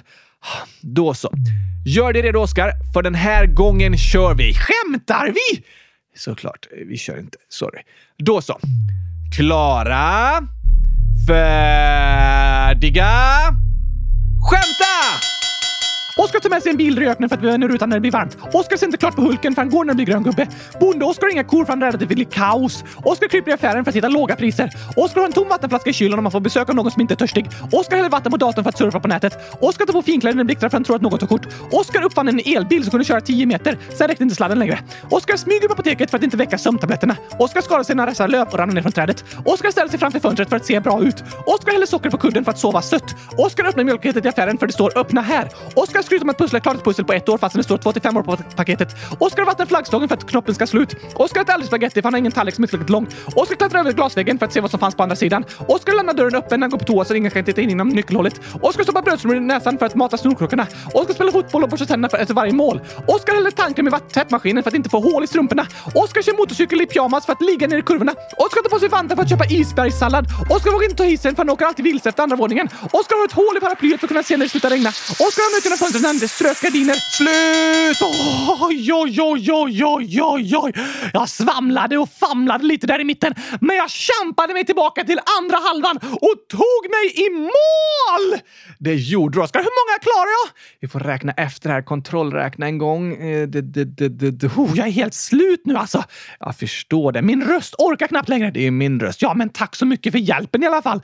[0.80, 1.32] Då så.
[1.86, 4.54] Gör dig redo, Oskar, för den här gången kör vi.
[4.54, 5.62] Skämtar vi?
[6.16, 7.38] Såklart, vi kör inte.
[7.48, 7.82] Sorry.
[8.18, 8.60] Då så.
[9.36, 10.38] Klara.
[11.28, 13.10] Färdiga.
[14.50, 14.94] Skämta!
[16.18, 18.00] Oskar tar med sig en bil i öknen för att vi vänder rutan när det
[18.00, 18.38] blir varmt.
[18.52, 20.46] Oskar ser inte klart på Hulken för han går när det blir grön gubbe.
[20.80, 22.84] Bonde-Oskar har inga kor för han är rädd att det blir kaos.
[23.04, 24.70] Oskar kryper i affären för att hitta låga priser.
[24.96, 27.14] Oskar har en tom vattenflaska i kylen om man får besök av någon som inte
[27.14, 27.46] är törstig.
[27.72, 29.38] Oskar häller vatten på datorn för att surfa på nätet.
[29.60, 31.46] Oskar tar på finkläder när det blixtrar för han tror att någon tar kort.
[31.72, 33.78] Oskar uppfann en elbil som kunde köra 10 meter.
[33.98, 34.78] Sen räckte inte sladden längre.
[35.10, 37.16] Oskar smyger på apoteket för att inte väcka sömntabletterna.
[37.38, 39.24] Oskar skadar sig när han löp och ramlar ner från trädet.
[39.44, 41.24] Oskar ställer sig framför fönstret för att se bra ut.
[41.46, 43.16] Oskar häller socker på kudden för att sova sött.
[43.36, 45.48] Oskar öppnar mjölkpaketet i affären för det står öppna här.
[45.74, 47.92] Oskar skryter om att pussla klart ett pussel på ett år fastän det står 2
[47.92, 48.88] till 5 år på paketet.
[49.18, 50.96] Oskar vattnar flaggstången för att knoppen ska slå ut.
[51.14, 53.06] Oskar äter aldrig spagetti för han har ingen tallrik som är tillräckligt lång.
[53.34, 55.44] Oskar klättrar över glasväggen för att se vad som fanns på andra sidan.
[55.66, 57.88] Oskar lämnar dörren öppen när han går på toa så ingen kan titta in genom
[57.88, 58.40] nyckelhålet.
[58.60, 60.66] Oskar stoppar brödsmulor i näsan för att mata snorklockorna.
[60.94, 62.80] Oskar spelar fotboll och borstar tänderna för efter varje mål.
[63.06, 65.66] Oskar häller tandkräm i tvättmaskinen för att inte få hål i strumporna.
[65.94, 68.12] Oskar kör motorcykel i pyjamas för att ligga ner i kurvorna.
[68.36, 70.24] Oskar tar på sig vantar för att köpa isbergssallad.
[70.50, 72.68] Oskar vågar inte ta hissen för han åker alltid vilse efter andra våningen.
[72.92, 74.88] Oskar har ett hål i paraplyet för att kunna se när det slutar regna.
[75.26, 76.94] Oskar har nyckeln fönstret Fernandes det strök gardiner.
[76.94, 77.98] Slut!
[78.60, 80.72] Oj, oj, oj, oj, oj, oj, oj.
[81.12, 85.56] Jag svamlade och famlade lite där i mitten, men jag kämpade mig tillbaka till andra
[85.56, 88.40] halvan och tog mig i mål!
[88.78, 89.58] Det gjorde du, Oskar.
[89.58, 90.50] Hur många klarar jag?
[90.80, 91.82] Vi får räkna efter här.
[91.82, 93.12] Kontrollräkna en gång.
[93.14, 94.46] Eh, det, det, det.
[94.46, 96.04] Oh, jag är helt slut nu alltså.
[96.40, 97.22] Jag förstår det.
[97.22, 98.50] Min röst orkar knappt längre.
[98.50, 99.22] Det är min röst.
[99.22, 101.02] Ja, men tack så mycket för hjälpen i alla fall.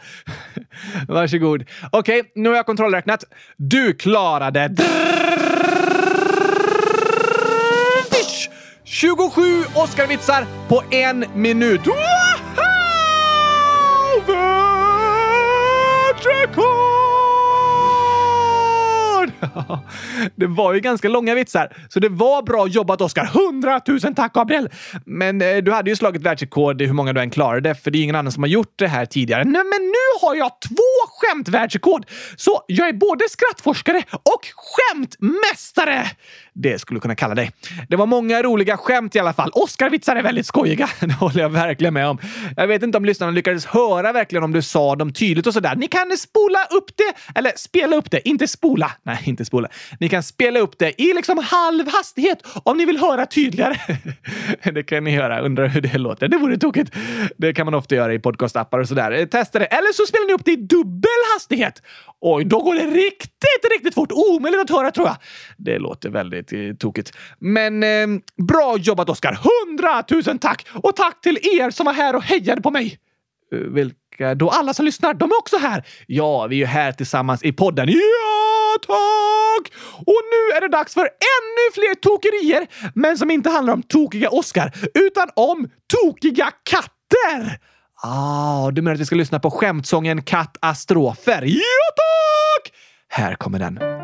[1.09, 1.65] Varsågod.
[1.93, 3.25] Okej, nu har jag kontrollräknat.
[3.57, 4.69] Du klarade...
[8.85, 11.87] 27 Oscar-vitsar på en minut!
[11.87, 11.97] Wow!
[14.27, 16.94] Världsrekord!
[20.37, 23.25] Det var ju ganska långa vitsar, så det var bra jobbat Oskar.
[23.25, 24.69] Hundratusen tack Gabriel!
[25.07, 27.99] Men eh, du hade ju slagit världsrekord i hur många du än klarade, för det
[27.99, 29.45] är ingen annan som har gjort det här tidigare.
[29.45, 32.07] Nej, men nu har jag två skämtvärldsrekord!
[32.37, 36.07] Så jag är både skrattforskare och skämtmästare!
[36.55, 37.53] Det skulle du kunna kalla dig.
[37.89, 39.51] Det var många roliga skämt i alla fall.
[39.53, 40.89] Oscar-vitsar är väldigt skojiga.
[41.01, 42.19] Det håller jag verkligen med om.
[42.57, 45.77] Jag vet inte om lyssnarna lyckades höra verkligen om du sa dem tydligt och sådär.
[45.77, 48.91] Ni kan spola upp det, eller spela upp det, inte spola.
[49.03, 49.69] Nej, inte spola.
[50.01, 53.77] Ni kan spela upp det i liksom halv hastighet om ni vill höra tydligare.
[54.73, 55.41] det kan ni göra.
[55.41, 56.29] Undrar hur det låter.
[56.29, 56.95] Det vore tokigt.
[57.37, 59.27] Det kan man ofta göra i podcastappar och sådär.
[59.27, 59.65] Testa det.
[59.65, 61.83] Eller så spelar ni upp det i dubbel hastighet.
[62.21, 64.13] Oj, då går det riktigt, riktigt fort.
[64.13, 65.17] Omöjligt att höra tror jag.
[65.57, 67.13] Det låter väldigt eh, tokigt.
[67.39, 68.07] Men eh,
[68.49, 69.39] bra jobbat Oskar!
[69.43, 70.67] Hundratusen tack!
[70.83, 72.99] Och tack till er som var här och hejade på mig!
[73.53, 74.49] Eh, Vilka då?
[74.51, 75.85] Alla som lyssnar, de är också här!
[76.07, 77.89] Ja, vi är ju här tillsammans i podden.
[77.89, 79.73] Ja, tack!
[80.07, 84.29] Och nu är det dags för ännu fler tokerier, men som inte handlar om tokiga
[84.31, 87.59] Oskar, utan om tokiga katter!
[88.03, 91.43] Ah, du menar att vi ska lyssna på skämtsången Kattastrofer?
[91.47, 91.61] Ja,
[91.97, 92.73] tack!
[93.09, 94.04] Här kommer den.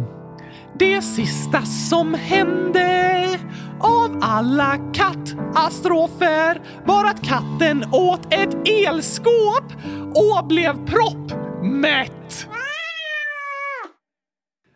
[0.81, 3.39] det sista som hände
[3.79, 9.63] av alla katastrofer var att katten åt ett elskåp
[10.15, 12.47] och blev proppmätt.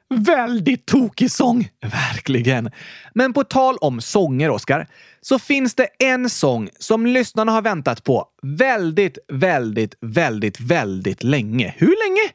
[0.09, 1.69] Väldigt tokig sång.
[1.81, 2.71] Verkligen.
[3.13, 4.87] Men på tal om sånger, Oskar,
[5.21, 11.73] så finns det en sång som lyssnarna har väntat på väldigt, väldigt, väldigt, väldigt länge.
[11.77, 12.31] Hur länge?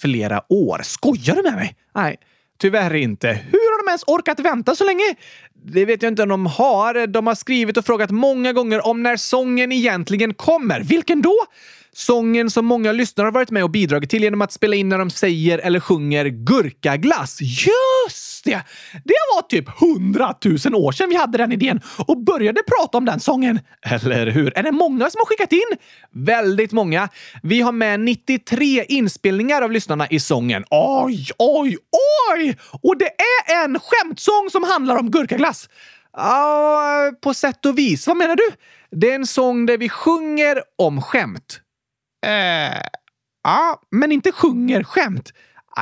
[0.00, 0.80] Flera år.
[0.82, 1.76] Skojar du med mig?
[1.94, 2.16] Nej,
[2.60, 3.28] tyvärr inte.
[3.28, 5.14] Hur har de ens orkat vänta så länge?
[5.64, 7.06] Det vet jag inte om de har.
[7.06, 10.80] De har skrivit och frågat många gånger om när sången egentligen kommer.
[10.80, 11.36] Vilken då?
[11.92, 14.98] Sången som många lyssnare har varit med och bidragit till genom att spela in när
[14.98, 17.38] de säger eller sjunger gurkaglass.
[17.40, 18.62] Just det!
[19.04, 23.20] Det var typ hundratusen år sedan vi hade den idén och började prata om den
[23.20, 23.60] sången.
[23.82, 24.58] Eller hur?
[24.58, 25.76] Är det många som har skickat in?
[26.12, 27.08] Väldigt många.
[27.42, 30.64] Vi har med 93 inspelningar av lyssnarna i sången.
[30.70, 31.76] Oj, oj,
[32.32, 32.56] oj!
[32.82, 33.10] Och det
[33.50, 35.68] är en skämtsång som handlar om gurkaglass.
[36.12, 38.06] Ja, på sätt och vis.
[38.06, 38.50] Vad menar du?
[38.90, 41.60] Det är en sång där vi sjunger om skämt.
[42.26, 42.80] Eh,
[43.44, 45.32] ja, men inte sjunger skämt.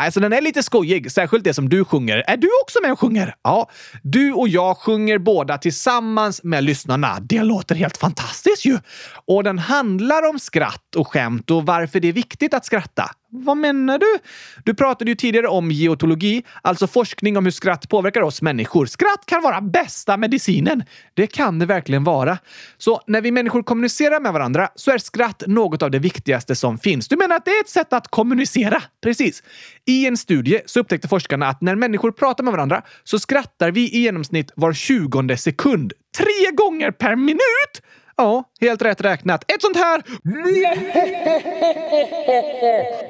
[0.04, 2.24] Alltså den är lite skojig, särskilt det som du sjunger.
[2.26, 3.34] Är du också med och sjunger?
[3.42, 3.70] Ja,
[4.02, 7.18] du och jag sjunger båda tillsammans med lyssnarna.
[7.20, 8.78] Det låter helt fantastiskt ju!
[9.26, 13.10] Och den handlar om skratt och skämt och varför det är viktigt att skratta.
[13.30, 14.18] Vad menar du?
[14.64, 18.86] Du pratade ju tidigare om geotologi, alltså forskning om hur skratt påverkar oss människor.
[18.86, 20.84] Skratt kan vara bästa medicinen.
[21.14, 22.38] Det kan det verkligen vara.
[22.78, 26.78] Så när vi människor kommunicerar med varandra så är skratt något av det viktigaste som
[26.78, 27.08] finns.
[27.08, 28.82] Du menar att det är ett sätt att kommunicera?
[29.02, 29.42] Precis.
[29.86, 33.80] I en studie så upptäckte forskarna att när människor pratar med varandra så skrattar vi
[33.80, 35.92] i genomsnitt var tjugonde sekund.
[36.18, 37.82] Tre gånger per minut!
[38.18, 39.44] Ja, helt rätt räknat.
[39.52, 40.02] Ett sånt här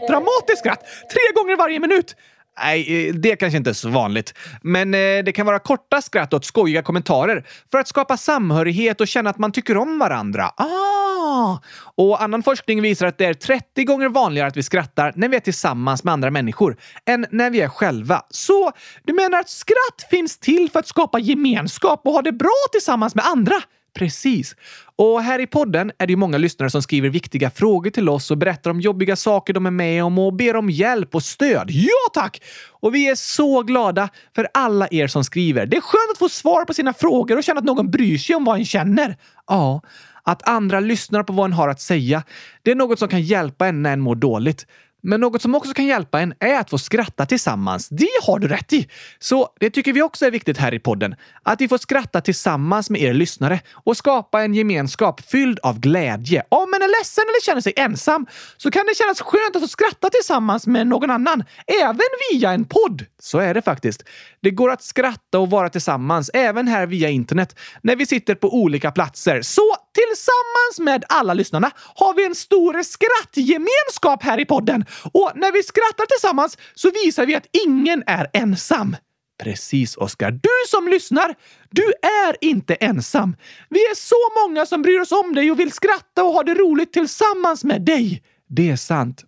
[0.09, 2.17] dramatiskt skratt tre gånger varje minut.
[2.63, 4.35] Nej, eh, det kanske inte är så vanligt.
[4.63, 9.09] Men eh, det kan vara korta skratt åt skojiga kommentarer för att skapa samhörighet och
[9.09, 10.53] känna att man tycker om varandra.
[10.57, 11.59] Ah!
[11.97, 15.37] Och annan forskning visar att det är 30 gånger vanligare att vi skrattar när vi
[15.37, 18.23] är tillsammans med andra människor än när vi är själva.
[18.31, 18.73] Så
[19.05, 23.15] du menar att skratt finns till för att skapa gemenskap och ha det bra tillsammans
[23.15, 23.57] med andra?
[23.95, 24.57] Precis.
[24.97, 28.31] Och här i podden är det ju många lyssnare som skriver viktiga frågor till oss
[28.31, 31.71] och berättar om jobbiga saker de är med om och ber om hjälp och stöd.
[31.71, 32.43] Ja tack!
[32.81, 35.67] Och vi är så glada för alla er som skriver.
[35.67, 38.37] Det är skönt att få svar på sina frågor och känna att någon bryr sig
[38.37, 39.17] om vad en känner.
[39.47, 39.83] Ja,
[40.23, 42.23] att andra lyssnar på vad en har att säga.
[42.63, 44.67] Det är något som kan hjälpa en när en mår dåligt.
[45.09, 47.89] Men något som också kan hjälpa en är att få skratta tillsammans.
[47.89, 48.89] Det har du rätt i!
[49.19, 51.15] Så det tycker vi också är viktigt här i podden.
[51.43, 56.43] Att vi får skratta tillsammans med er lyssnare och skapa en gemenskap fylld av glädje.
[56.49, 59.69] Om man är ledsen eller känner sig ensam så kan det kännas skönt att få
[59.69, 61.45] skratta tillsammans med någon annan,
[61.83, 63.05] även via en podd.
[63.21, 64.05] Så är det faktiskt.
[64.41, 68.55] Det går att skratta och vara tillsammans, även här via internet, när vi sitter på
[68.55, 69.43] olika platser.
[69.43, 74.85] Så tillsammans med alla lyssnarna har vi en stor skrattgemenskap här i podden.
[75.13, 78.97] Och när vi skrattar tillsammans så visar vi att ingen är ensam.
[79.43, 80.31] Precis, Oskar.
[80.31, 81.35] Du som lyssnar,
[81.71, 83.37] du är inte ensam.
[83.69, 86.55] Vi är så många som bryr oss om dig och vill skratta och ha det
[86.55, 88.23] roligt tillsammans med dig.
[88.49, 89.25] Det är sant.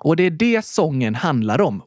[0.00, 1.82] Och det är det sången handlar om.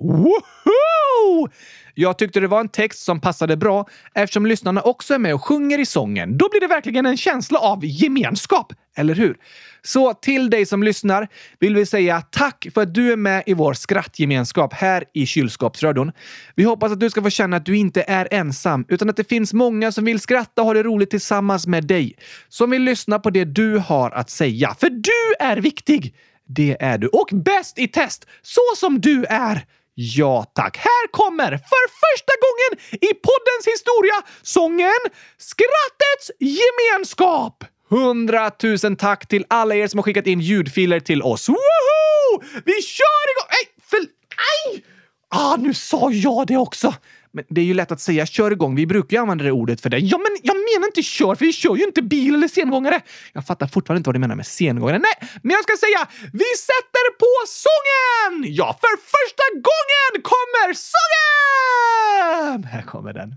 [1.26, 1.48] Woho!
[1.94, 5.46] Jag tyckte det var en text som passade bra eftersom lyssnarna också är med och
[5.46, 6.38] sjunger i sången.
[6.38, 9.38] Då blir det verkligen en känsla av gemenskap, eller hur?
[9.82, 11.28] Så till dig som lyssnar
[11.60, 16.12] vill vi säga tack för att du är med i vår skrattgemenskap här i Kylskåpsradion.
[16.56, 19.30] Vi hoppas att du ska få känna att du inte är ensam, utan att det
[19.30, 22.16] finns många som vill skratta och ha det roligt tillsammans med dig.
[22.50, 24.76] Som vill lyssna på det du har att säga.
[24.80, 26.16] För du är viktig!
[26.48, 27.08] Det är du.
[27.08, 29.66] Och bäst i test, så som du är.
[29.98, 30.78] Ja tack.
[30.78, 35.02] Här kommer för första gången i poddens historia sången
[35.38, 37.64] Skrattets gemenskap!
[37.90, 41.50] Hundratusen tack till alla er som har skickat in ljudfiler till oss.
[41.50, 42.44] Woho!
[42.66, 43.50] Vi kör igång!
[43.50, 43.98] Nej, för...
[43.98, 44.86] Aj!
[45.30, 46.94] Ah, nu sa jag det också.
[47.36, 48.76] Men det är ju lätt att säga kör igång.
[48.76, 49.98] Vi brukar ju använda det ordet för det.
[50.00, 53.02] Ja, men jag menar inte kör, för vi kör ju inte bil eller sengångare.
[53.34, 55.00] Jag fattar fortfarande inte vad du menar med sengångare.
[55.00, 57.34] Nej, men jag ska säga vi sätter på
[57.66, 58.54] sången!
[58.54, 62.64] Ja, för första gången kommer sången!
[62.64, 63.36] Här kommer den.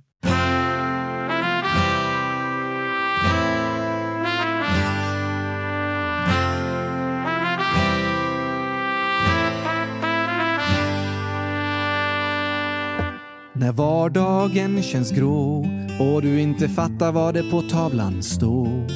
[13.60, 15.66] När vardagen känns grå
[16.00, 18.86] och du inte fattar vad det på tavlan står.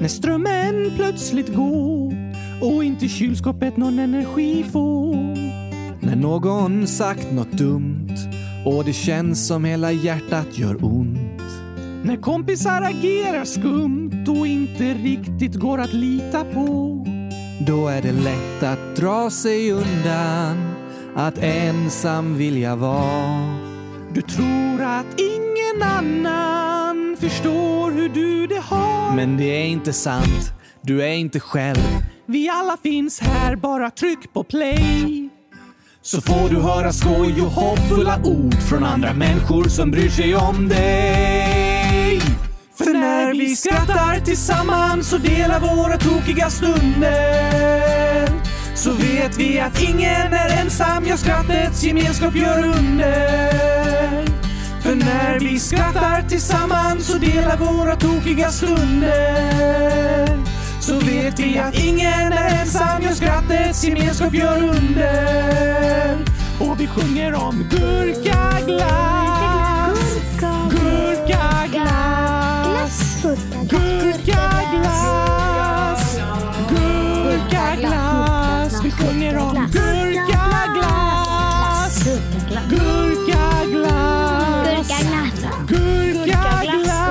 [0.00, 2.14] När strömmen plötsligt går
[2.62, 5.14] och inte kylskåpet någon energi får.
[6.06, 8.16] När någon sagt något dumt
[8.66, 11.42] och det känns som hela hjärtat gör ont.
[12.02, 16.98] När kompisar agerar skumt och inte riktigt går att lita på.
[17.66, 20.74] Då är det lätt att dra sig undan,
[21.16, 23.73] att ensam vilja vara.
[24.14, 29.16] Du tror att ingen annan förstår hur du det har.
[29.16, 30.52] Men det är inte sant.
[30.80, 31.78] Du är inte själv.
[32.26, 35.28] Vi alla finns här, bara tryck på play.
[36.02, 40.68] Så får du höra skoj och hoppfulla ord från andra människor som bryr sig om
[40.68, 42.20] dig.
[42.78, 48.28] För när vi skrattar tillsammans och delar våra tokiga stunder
[48.74, 54.24] så vet vi att ingen är ensam, ja skrattets gemenskap gör under.
[54.82, 60.28] För när vi skrattar tillsammans och delar våra tokiga stunder
[60.80, 66.18] så vet vi att ingen är ensam, ja skrattets gemenskap gör under.
[66.60, 68.78] Och vi sjunger om gurkaglass,
[70.70, 71.76] gurkaglass,
[73.70, 75.14] gurkaglass,
[76.68, 78.13] gurkaglass.
[79.74, 81.34] Gurkaglass!
[82.70, 83.84] Gurkaglass!
[85.66, 87.04] Gurkaglass!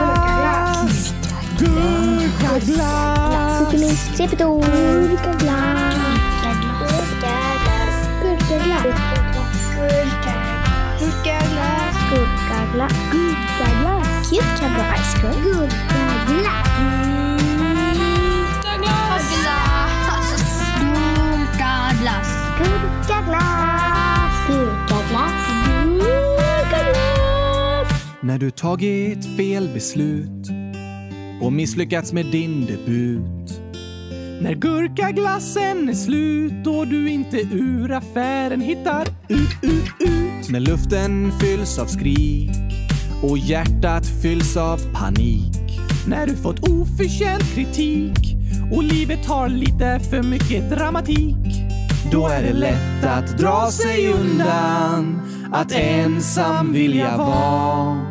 [1.60, 1.84] Gurkaglass!
[1.84, 2.74] Gurkaglass!
[5.04, 5.54] Gurkaglass!
[11.60, 11.98] Gurkaglass!
[12.12, 12.94] Gurkaglass!
[14.30, 15.44] Cucumber ice cream.
[15.44, 17.13] Gurkaglass.
[23.04, 24.48] Gurkaglass.
[24.48, 25.48] Gurkaglass.
[26.00, 27.88] Gurkaglass.
[28.22, 30.50] När du tagit fel beslut
[31.42, 33.62] och misslyckats med din debut.
[34.42, 40.50] När gurkaglassen är slut och du inte ur affären hittar ut, ut, ut.
[40.50, 42.50] När luften fylls av skrik
[43.24, 45.80] och hjärtat fylls av panik.
[46.08, 48.36] När du fått oförtjänt kritik
[48.72, 51.63] och livet har lite för mycket dramatik.
[52.12, 55.22] Då är det lätt att dra sig undan,
[55.54, 58.06] att ensam vilja vara.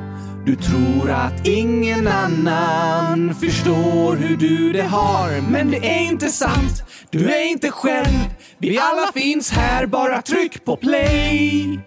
[0.46, 6.82] Du tror att ingen annan förstår hur du det har, men det är inte sant.
[7.10, 8.18] Du är inte själv.
[8.58, 11.80] Vi alla finns här, bara tryck på play.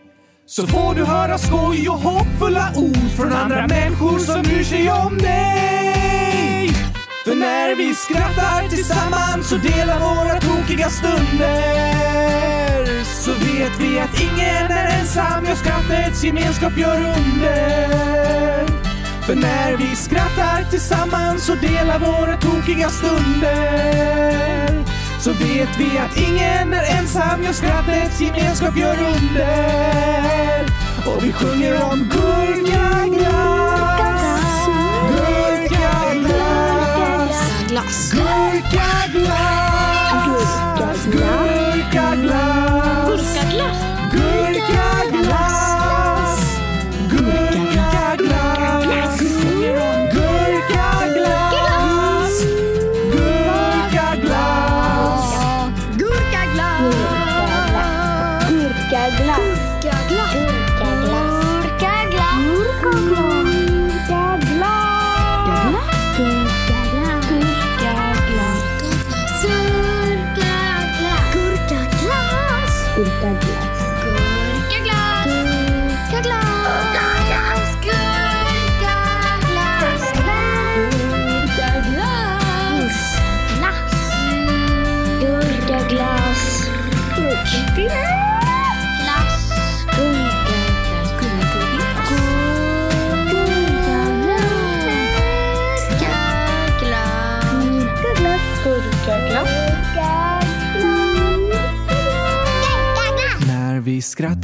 [0.45, 5.17] Så får du höra skoj och hoppfulla ord från andra människor som bryr sig om
[5.17, 5.74] dig.
[7.25, 12.23] För när vi skrattar tillsammans och delar våra tokiga stunder
[13.03, 18.67] så vet vi att ingen är ensam, ja skrattets gemenskap gör under.
[19.25, 24.85] För när vi skrattar tillsammans och delar våra tokiga stunder
[25.19, 30.65] så vet vi att ingen är ensam, ja skrattets gemenskap gör under.
[31.05, 33.64] Och vi sjunger om gurkaglass,
[37.85, 38.11] Glass.
[38.11, 39.64] Good God.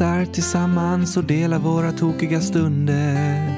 [0.02, 3.52] Skrattar tillsammans och delar våra tokiga stunder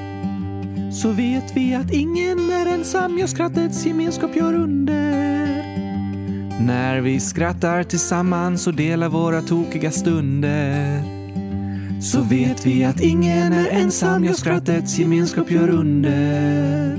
[0.91, 5.63] så vet vi att ingen är ensam, ja skrattets gemenskap gör under.
[6.65, 11.03] När vi skrattar tillsammans och delar våra tokiga stunder
[12.01, 16.93] så vet vi att ingen är ensam, ja skrattets gemenskap gör under.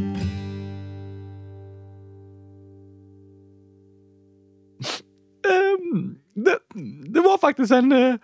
[5.44, 6.58] Ehm, det,
[7.12, 8.14] det var faktiskt en, eh,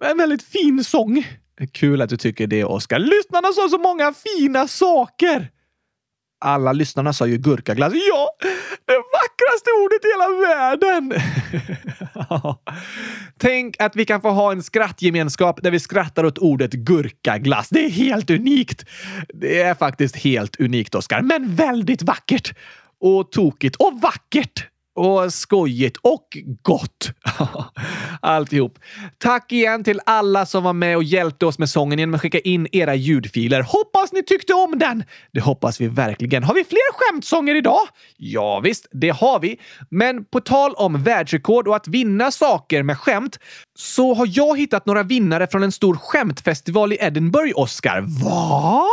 [0.00, 1.26] en väldigt fin sång.
[1.72, 2.98] Kul att du tycker det, Oskar.
[2.98, 5.50] Lyssnarna sa så många fina saker.
[6.44, 7.92] Alla lyssnarna sa ju gurkaglass.
[7.94, 8.30] Ja,
[8.86, 11.12] det vackraste ordet i hela världen!
[13.38, 17.68] Tänk att vi kan få ha en skrattgemenskap där vi skrattar åt ordet gurkaglass.
[17.68, 18.84] Det är helt unikt.
[19.34, 22.54] Det är faktiskt helt unikt, Oskar, men väldigt vackert.
[23.00, 24.66] Och tokigt och vackert
[25.00, 27.10] och skojigt och gott.
[28.20, 28.78] Alltihop.
[29.18, 32.38] Tack igen till alla som var med och hjälpte oss med sången genom att skicka
[32.38, 33.62] in era ljudfiler.
[33.62, 35.04] Hoppas ni tyckte om den!
[35.32, 36.44] Det hoppas vi verkligen.
[36.44, 37.80] Har vi fler skämtsånger idag?
[38.16, 39.60] Ja, visst, det har vi.
[39.90, 43.38] Men på tal om världsrekord och att vinna saker med skämt
[43.78, 48.00] så har jag hittat några vinnare från en stor skämtfestival i Edinburgh, Oscar.
[48.24, 48.86] Va?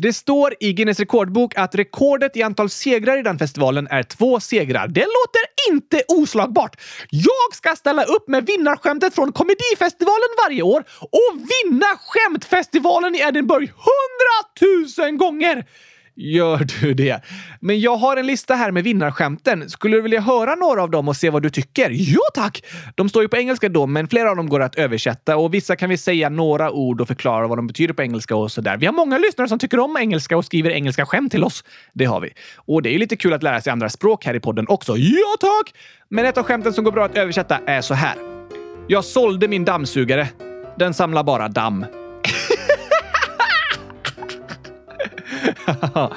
[0.00, 4.40] Det står i Guinness rekordbok att rekordet i antal segrar i den festivalen är två
[4.40, 4.88] segrar.
[4.88, 6.80] Det låter inte oslagbart.
[7.10, 13.72] Jag ska ställa upp med vinnarskämtet från komedifestivalen varje år och vinna skämtfestivalen i Edinburgh
[13.72, 15.64] hundratusen gånger!
[16.20, 17.20] Gör du det?
[17.60, 19.70] Men jag har en lista här med vinnarskämten.
[19.70, 21.90] Skulle du vilja höra några av dem och se vad du tycker?
[21.90, 22.64] Ja, tack!
[22.94, 25.76] De står ju på engelska då, men flera av dem går att översätta och vissa
[25.76, 28.76] kan vi säga några ord och förklara vad de betyder på engelska och sådär.
[28.76, 31.64] Vi har många lyssnare som tycker om engelska och skriver engelska skämt till oss.
[31.92, 32.30] Det har vi.
[32.56, 34.96] Och det är ju lite kul att lära sig andra språk här i podden också.
[34.96, 35.74] Ja, tack!
[36.08, 38.14] Men ett av skämten som går bra att översätta är så här.
[38.88, 40.28] Jag sålde min dammsugare.
[40.78, 41.84] Den samlar bara damm.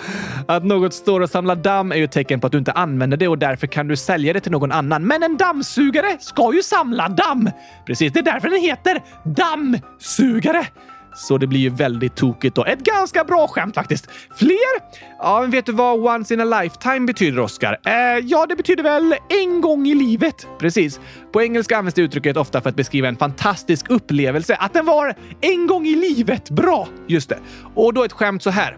[0.47, 3.17] att något står och samlar damm är ju ett tecken på att du inte använder
[3.17, 5.07] det och därför kan du sälja det till någon annan.
[5.07, 7.49] Men en dammsugare ska ju samla damm!
[7.86, 10.67] Precis, det är därför den heter dammsugare.
[11.15, 12.65] Så det blir ju väldigt tokigt då.
[12.65, 14.09] Ett ganska bra skämt faktiskt.
[14.36, 15.01] Fler?
[15.19, 17.78] Ja, men vet du vad once in a lifetime betyder, Oscar?
[17.86, 17.93] Eh,
[18.24, 20.47] ja, det betyder väl en gång i livet.
[20.59, 20.99] Precis.
[21.34, 24.55] På engelska används det uttrycket ofta för att beskriva en fantastisk upplevelse.
[24.55, 26.49] Att den var en gång i livet.
[26.49, 26.88] Bra!
[27.07, 27.39] Just det.
[27.76, 28.78] Och då ett skämt så här.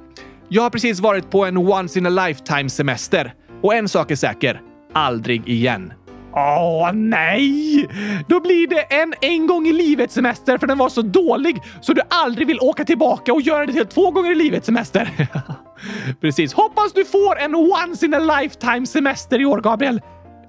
[0.56, 3.34] Jag har precis varit på en once in a lifetime semester.
[3.62, 4.62] Och en sak är säker.
[4.94, 5.94] Aldrig igen.
[6.34, 7.88] Åh nej!
[8.28, 11.94] Då blir det en en gång i livet semester för den var så dålig så
[11.94, 15.28] du aldrig vill åka tillbaka och göra det till två gånger i livet semester.
[16.22, 16.54] Precis.
[16.54, 20.02] Hoppas du får en once in a lifetime semester i år, Gabriel.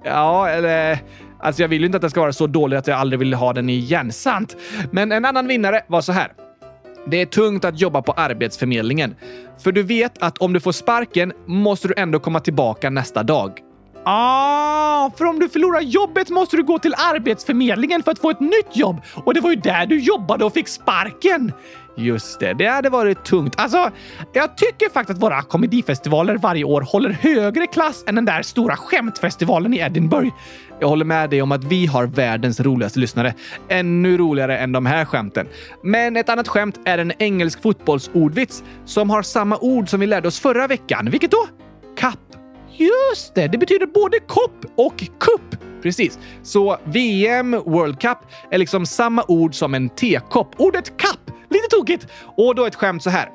[0.03, 0.99] Ja, eller...
[1.39, 3.33] Alltså jag vill ju inte att den ska vara så dålig att jag aldrig vill
[3.33, 4.11] ha den igen.
[4.11, 4.55] Sant.
[4.91, 6.44] Men en annan vinnare var så här.
[7.07, 9.15] Det är tungt att jobba på Arbetsförmedlingen.
[9.63, 13.59] För du vet att om du får sparken måste du ändå komma tillbaka nästa dag.
[14.07, 18.39] Ah, för om du förlorar jobbet måste du gå till Arbetsförmedlingen för att få ett
[18.39, 19.01] nytt jobb.
[19.25, 21.51] Och det var ju där du jobbade och fick sparken.
[21.97, 23.53] Just det, det hade varit tungt.
[23.57, 23.91] Alltså,
[24.33, 28.75] jag tycker faktiskt att våra komedifestivaler varje år håller högre klass än den där stora
[28.75, 30.35] skämtfestivalen i Edinburgh.
[30.79, 33.33] Jag håller med dig om att vi har världens roligaste lyssnare.
[33.69, 35.47] Ännu roligare än de här skämten.
[35.83, 40.27] Men ett annat skämt är en engelsk fotbollsordvits som har samma ord som vi lärde
[40.27, 41.09] oss förra veckan.
[41.11, 41.47] Vilket då?
[41.97, 42.19] Kapp.
[42.77, 45.81] Just det, det betyder både kopp och kupp.
[45.83, 46.19] Precis.
[46.43, 48.17] Så VM, World Cup,
[48.51, 50.55] är liksom samma ord som en tekopp.
[50.57, 52.07] Ordet kapp, lite tokigt.
[52.37, 53.29] Och då ett skämt så här.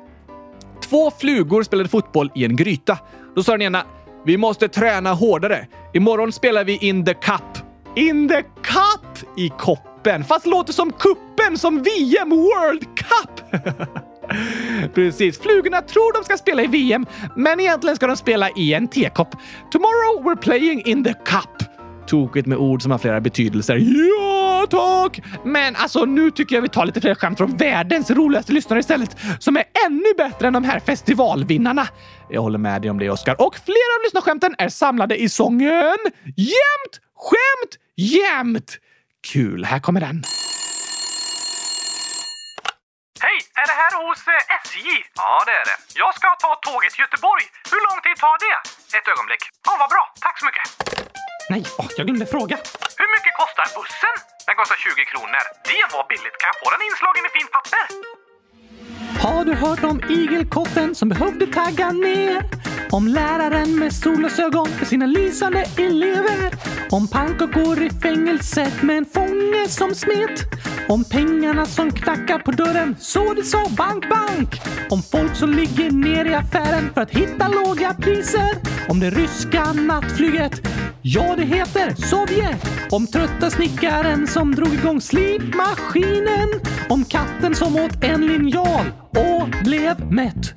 [0.89, 2.97] Två flugor spelade fotboll i en gryta.
[3.35, 3.83] Då sa den ena
[4.25, 5.67] “Vi måste träna hårdare.
[5.93, 7.57] Imorgon spelar vi in the cup.”
[7.95, 13.61] In the cup i koppen, fast låter som kuppen som VM World Cup.
[14.93, 15.39] Precis.
[15.39, 17.05] Flugorna tror de ska spela i VM,
[17.35, 19.35] men egentligen ska de spela i en tekopp.
[19.71, 21.63] Tomorrow we're playing in the cup.
[22.07, 23.75] Tokigt med ord som har flera betydelser.
[23.77, 25.19] Ja, tack!
[25.45, 29.17] Men alltså, nu tycker jag vi tar lite fler skämt från världens roligaste lyssnare istället,
[29.39, 31.87] som är ännu bättre än de här festivalvinnarna.
[32.29, 33.41] Jag håller med dig om det, Oskar.
[33.41, 35.97] Och flera av lyssnarskämten är samlade i sången
[36.35, 38.77] Jämt skämt jämt.
[39.33, 40.23] Kul, här kommer den.
[43.25, 43.37] Hej!
[43.61, 44.87] Är det här hos eh, SJ?
[45.15, 45.77] Ja, det är det.
[46.01, 47.43] Jag ska ta tåget till Göteborg.
[47.71, 48.57] Hur lång tid tar det?
[48.97, 49.43] Ett ögonblick.
[49.67, 50.03] Ja, vad bra.
[50.25, 50.65] Tack så mycket.
[51.51, 52.55] Nej, åh, jag glömde fråga.
[53.01, 54.15] Hur mycket kostar bussen?
[54.47, 55.43] Den kostar 20 kronor.
[55.71, 56.37] Det var billigt.
[56.41, 57.85] Kan jag få den inslagen i fint papper?
[59.25, 62.43] Har du hört om igelkotten som behövde tagga ner?
[62.91, 66.53] Om läraren med solglasögon för sina lysande elever?
[66.91, 70.35] Om pannkakor i fängelset med en fånge som smet?
[70.89, 74.61] Om pengarna som knackar på dörren så det sa bank, bank?
[74.89, 78.51] Om folk som ligger ner i affären för att hitta låga priser?
[78.89, 80.80] Om det ryska nattflyget?
[81.03, 82.71] Ja, det heter Sovjet.
[82.91, 86.49] Om trötta snickaren som drog igång slipmaskinen.
[86.89, 90.53] Om katten som åt en linjal och blev mätt.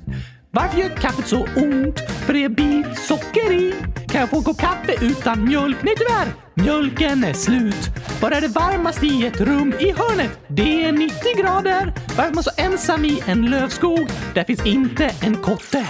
[0.51, 1.99] Varför gör kaffet så ont?
[1.99, 3.73] För det är bilsocker i.
[4.07, 5.77] Kan jag få en kopp kaffe utan mjölk?
[5.81, 7.89] Nej tyvärr, mjölken är slut.
[8.21, 10.39] Var är det varmast i ett rum i hörnet?
[10.47, 11.93] Det är 90 grader.
[12.17, 14.09] Varför är man så ensam i en lövskog?
[14.33, 15.85] Där finns inte en kotte.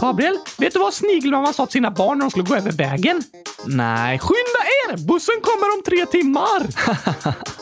[0.00, 3.22] Gabriel, vet du vad Snigelmamma sa till sina barn när de skulle gå över vägen?
[3.64, 4.18] Nej.
[4.18, 5.06] Skynda er!
[5.06, 6.66] Bussen kommer om tre timmar!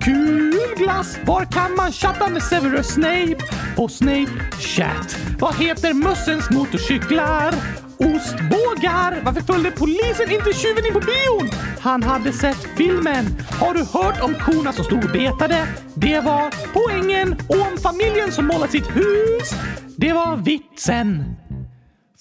[0.00, 1.18] Kul glass!
[1.24, 3.36] Var kan man chatta med Severus Snape?
[3.76, 4.30] På Snape
[4.60, 5.16] Chat.
[5.38, 7.54] Vad heter mössens motorcyklar?
[7.98, 9.22] ostbågar.
[9.24, 11.50] Varför följde polisen inte tjuven in på bion?
[11.80, 13.26] Han hade sett filmen.
[13.60, 15.66] Har du hört om korna som stod och betade?
[15.94, 17.36] Det var poängen.
[17.48, 19.50] Och om familjen som målat sitt hus?
[19.96, 21.36] Det var vitsen.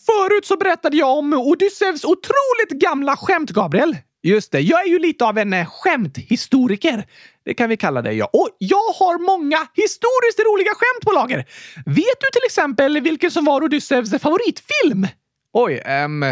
[0.06, 3.98] Förut så berättade jag om Odysseus otroligt gamla skämt, Gabriel.
[4.24, 7.06] Just det, jag är ju lite av en skämthistoriker.
[7.48, 8.30] Det kan vi kalla det, ja.
[8.34, 11.38] Och jag har många historiskt roliga skämt på lager.
[11.86, 15.08] Vet du till exempel vilken som var Odysseus favoritfilm?
[15.54, 16.26] Oj, ehm...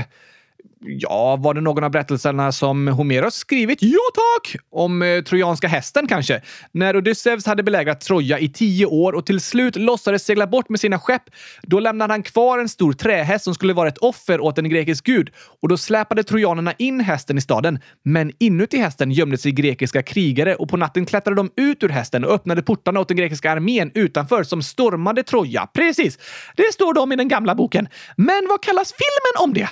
[0.82, 3.80] Ja, var det någon av berättelserna som Homeros skrivit?
[3.82, 4.55] Ja, tack!
[4.71, 6.41] Om eh, trojanska hästen kanske.
[6.71, 10.80] När Odysseus hade belägrat Troja i tio år och till slut låtsades segla bort med
[10.80, 11.21] sina skepp,
[11.61, 15.05] då lämnade han kvar en stor trähäst som skulle vara ett offer åt en grekisk
[15.05, 15.30] gud
[15.61, 17.80] och då släpade trojanerna in hästen i staden.
[18.03, 22.26] Men inuti hästen gömde sig grekiska krigare och på natten klättrade de ut ur hästen
[22.26, 25.67] och öppnade portarna åt den grekiska armén utanför som stormade Troja.
[25.73, 26.19] Precis!
[26.55, 27.88] Det står de i den gamla boken.
[28.17, 29.69] Men vad kallas filmen om det?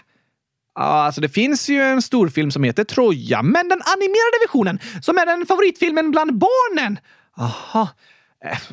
[0.75, 5.17] Ja, alltså det finns ju en storfilm som heter Troja, men den animerade versionen, som
[5.17, 6.99] är den favoritfilmen bland barnen.
[7.37, 7.89] Aha.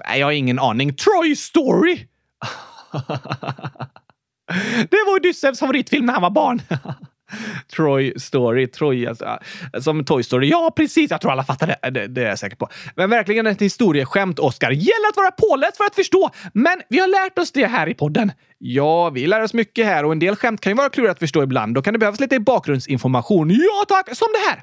[0.09, 0.95] Äh, Jag har ingen aning.
[0.95, 1.97] Troy Story!
[4.91, 6.63] det var Odysseus favoritfilm när han var barn.
[7.77, 9.39] Troy Story, Troy, alltså,
[9.81, 10.49] som Toy Story.
[10.49, 11.11] Ja, precis.
[11.11, 11.91] Jag tror alla fattar det.
[11.91, 12.07] det.
[12.07, 12.69] Det är jag säker på.
[12.97, 14.71] Men verkligen ett historieskämt, Oscar.
[14.71, 16.31] Gäller att vara påläst för att förstå.
[16.55, 18.33] Men vi har lärt oss det här i podden.
[18.59, 21.19] Ja, vi lär oss mycket här och en del skämt kan ju vara kluriga att
[21.19, 21.75] förstå ibland.
[21.75, 23.51] Då kan det behövas lite bakgrundsinformation.
[23.51, 24.17] Ja, tack!
[24.17, 24.63] Som det här.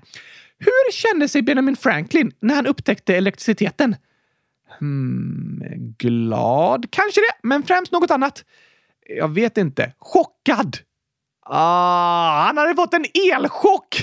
[0.59, 3.95] Hur kände sig Benjamin Franklin när han upptäckte elektriciteten?
[4.79, 5.63] Hmm,
[5.97, 8.43] glad kanske det, men främst något annat.
[9.07, 9.93] Jag vet inte.
[9.97, 10.77] Chockad.
[11.49, 13.95] Ah, han hade fått en elchock!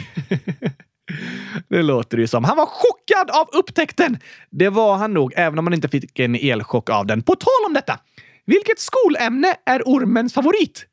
[1.68, 2.45] det låter ju som.
[2.45, 4.18] Han var chockad av upptäckten!
[4.51, 7.22] Det var han nog, även om han inte fick en elchock av den.
[7.22, 7.99] På tal om detta!
[8.47, 10.86] Vilket skolämne är ormens favorit?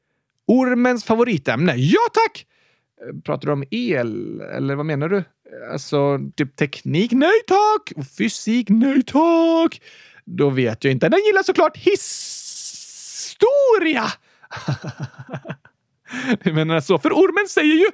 [0.47, 1.75] Ormens favoritämne?
[1.75, 2.45] Ja, tack!
[3.25, 5.23] Pratar du om el, eller vad menar du?
[5.71, 7.11] Alltså, typ teknik?
[7.11, 7.91] Nej tack!
[7.95, 8.69] Och fysik?
[8.69, 9.81] Nej tack!
[10.25, 11.09] Då vet jag inte.
[11.09, 14.03] Den gillar såklart historia!
[16.43, 16.99] Du menar så?
[16.99, 17.85] För ormen säger ju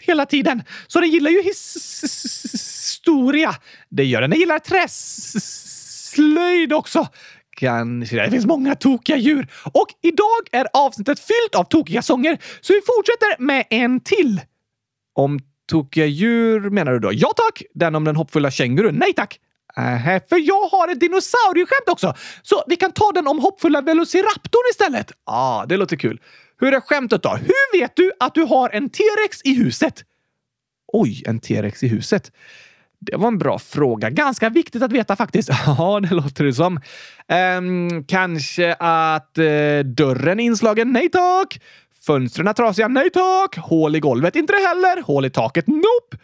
[0.00, 0.62] hela tiden.
[0.86, 3.54] Så den gillar ju historia.
[3.88, 4.30] Det gör den.
[4.30, 7.08] Den gillar träslöjd också.
[7.56, 8.24] Kanske.
[8.24, 9.48] Det finns många tokiga djur.
[9.72, 14.40] Och idag är avsnittet fyllt av tokiga sånger, så vi fortsätter med en till.
[15.14, 15.38] Om
[15.70, 17.10] tokiga djur menar du då?
[17.12, 17.62] Ja tack!
[17.74, 18.94] Den om den hoppfulla kängurun?
[18.94, 19.40] Nej tack!
[19.76, 24.70] Äh, för jag har ett dinosaurieskämt också, så vi kan ta den om hoppfulla velociraptorn
[24.70, 25.12] istället.
[25.26, 26.20] Ja, ah, det låter kul.
[26.60, 27.30] Hur är skämtet då?
[27.30, 30.04] Hur vet du att du har en T-rex i huset?
[30.92, 32.32] Oj, en T-rex i huset.
[33.00, 34.10] Det var en bra fråga.
[34.10, 35.50] Ganska viktigt att veta faktiskt.
[35.66, 36.80] Ja, det låter det som.
[37.28, 40.92] Ehm, kanske att eh, dörren är inslagen?
[40.92, 41.60] Nej tack!
[42.06, 42.88] Fönstren är trasiga?
[42.88, 43.56] Nej tack!
[43.56, 44.36] Hål i golvet?
[44.36, 45.02] Inte det heller.
[45.02, 45.66] Hål i taket?
[45.66, 46.16] Nope!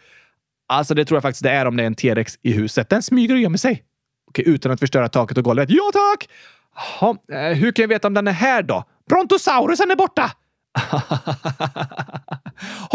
[0.71, 2.89] Alltså, det tror jag faktiskt det är om det är en T-rex i huset.
[2.89, 3.83] Den smyger och gömmer sig.
[4.29, 5.69] Okej, utan att förstöra taket och golvet.
[5.69, 6.29] Ja tack!
[6.75, 8.83] Jaha, eh, hur kan jag veta om den är här då?
[9.09, 10.31] Brontosaurusen är borta!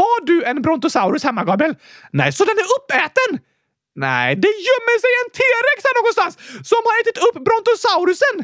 [0.01, 1.74] Har du en brontosaurus hemma, Gabriel?
[2.12, 3.31] Nej, så den är uppäten?
[3.95, 6.35] Nej, det gömmer sig en T-rex här någonstans
[6.70, 8.37] som har ätit upp brontosaurusen!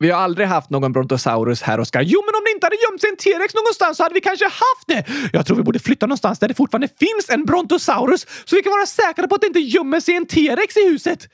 [0.00, 2.02] Vi har aldrig haft någon brontosaurus här, Oskar.
[2.02, 4.44] Jo, men om det inte hade gömt sig en T-rex någonstans så hade vi kanske
[4.44, 5.04] haft det.
[5.32, 8.72] Jag tror vi borde flytta någonstans där det fortfarande finns en brontosaurus så vi kan
[8.72, 11.28] vara säkra på att det inte gömmer sig en T-rex i huset.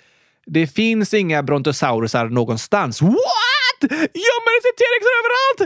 [0.46, 3.02] Det finns inga brontosaurusar någonstans.
[3.02, 3.90] What?
[3.90, 5.60] Gömmer det sig T-rexar överallt?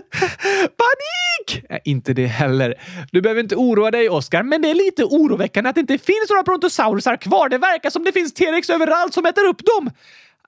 [0.83, 1.67] Panik!
[1.71, 2.75] Nej, inte det heller.
[3.13, 6.31] Du behöver inte oroa dig, Oskar, men det är lite oroväckande att det inte finns
[6.31, 7.49] några brontosaurusar kvar.
[7.49, 9.91] Det verkar som det finns T-rex överallt som äter upp dem.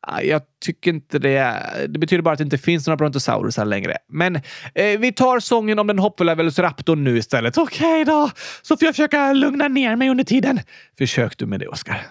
[0.03, 1.63] Ah, jag tycker inte det.
[1.89, 3.97] Det betyder bara att det inte finns några brontosaurusar längre.
[4.09, 7.59] Men eh, vi tar sången om den hoppfulla velociraptorn nu istället.
[7.59, 8.31] Okej då,
[8.63, 10.61] så får jag försöka lugna ner mig under tiden.
[10.99, 12.07] Försök du med det, Oskar.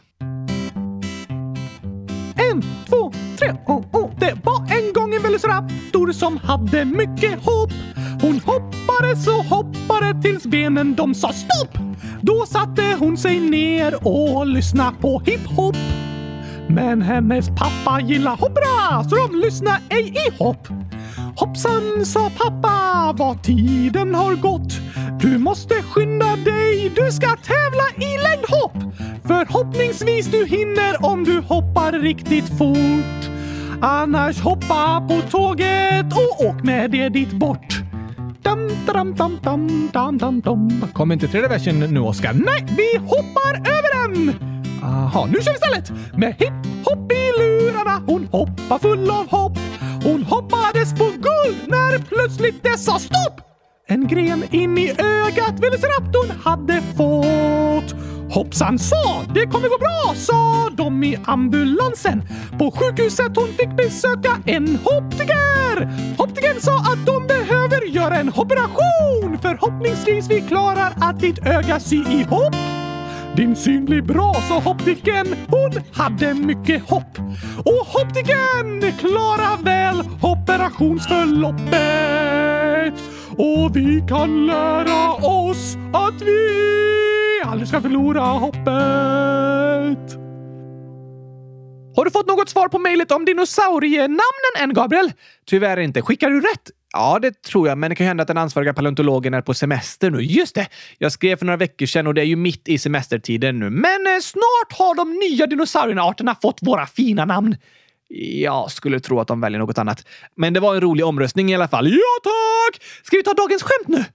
[2.51, 4.19] En, två, tre, oh, oh.
[4.19, 7.71] Det var en gång en velociraptor som hade mycket hopp.
[8.21, 11.77] Hon hoppade så hoppade tills benen de sa stopp.
[12.21, 15.75] Då satte hon sig ner och lyssnade på hiphop.
[16.69, 20.67] Men hennes pappa gillar hoppra så de lyssnar ej i hopp.
[21.35, 24.73] Hoppsan, sa pappa, vad tiden har gått.
[25.19, 28.93] Du måste skynda dig, du ska tävla i längdhopp.
[29.23, 33.31] Förhoppningsvis du hinner om du hoppar riktigt fort.
[33.81, 37.81] Annars hoppa på tåget och åk med det dit bort.
[38.41, 40.83] Dam, dam, dam, dam, dam, dam, dam.
[40.93, 42.33] Kom inte tredje versen nu, Oskar?
[42.33, 44.58] Nej, vi hoppar över den!
[44.83, 45.91] Aha, nu kör vi istället!
[46.17, 49.57] Med hipp-hopp i lurarna, hon hoppar full av hopp.
[50.03, 53.41] Hon hoppades på guld när plötsligt det sa stopp!
[53.87, 57.95] En gren in i ögat Velociraptorn hade fått.
[58.31, 62.23] Hoppsan sa, det kommer gå bra, sa de i ambulansen.
[62.59, 65.89] På sjukhuset hon fick besöka en hoptiker.
[66.17, 69.37] Hoptikern sa att de behöver göra en operation.
[69.41, 72.55] Förhoppningsvis vi klarar att ditt öga sy ihop.
[73.35, 75.27] Din syn blir bra, sa Hopptiken.
[75.47, 77.17] Hon hade mycket hopp.
[77.65, 82.93] Och Hopptiken klarar väl operationsförloppet.
[83.37, 86.49] Och vi kan lära oss att vi
[87.45, 90.15] aldrig ska förlora hoppet.
[91.95, 94.21] Har du fått något svar på mejlet om dinosaurienamnen
[94.59, 95.11] än, Gabriel?
[95.45, 96.01] Tyvärr inte.
[96.01, 96.69] Skickar du rätt?
[96.93, 100.11] Ja, det tror jag, men det kan hända att den ansvariga paleontologen är på semester
[100.11, 100.21] nu.
[100.21, 100.67] Just det!
[100.97, 103.69] Jag skrev för några veckor sedan och det är ju mitt i semestertiden nu.
[103.69, 107.55] Men eh, snart har de nya dinosauriearterna fått våra fina namn.
[108.41, 110.07] Jag skulle tro att de väljer något annat.
[110.35, 111.87] Men det var en rolig omröstning i alla fall.
[111.87, 112.83] Ja, tack!
[113.03, 114.05] Ska vi ta dagens skämt nu?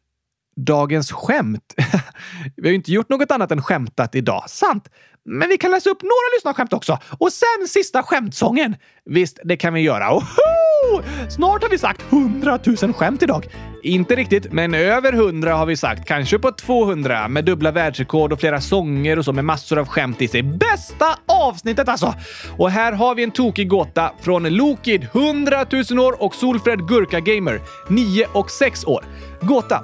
[0.57, 1.75] Dagens skämt?
[2.57, 4.45] vi har ju inte gjort något annat än skämtat idag.
[4.47, 4.89] Sant.
[5.25, 6.99] Men vi kan läsa upp några lyssnarskämt också.
[7.19, 8.77] Och sen sista skämtsången.
[9.05, 10.15] Visst, det kan vi göra.
[10.15, 11.03] Oho!
[11.31, 13.47] Snart har vi sagt 100 000 skämt idag.
[13.83, 16.09] Inte riktigt, men över 100 har vi sagt.
[16.09, 20.23] Kanske på 200 med dubbla världsrekord och flera sånger och så med massor av skämt
[20.23, 20.43] i sig.
[20.43, 22.15] Bästa avsnittet alltså!
[22.59, 27.21] Och här har vi en tokig gåta från Lokid, 100 000 år och Solfred Gurka
[27.21, 29.05] Gamer, 9 och 6 år.
[29.41, 29.81] Gåta.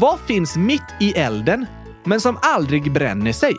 [0.00, 1.66] Vad finns mitt i elden,
[2.04, 3.56] men som aldrig bränner sig?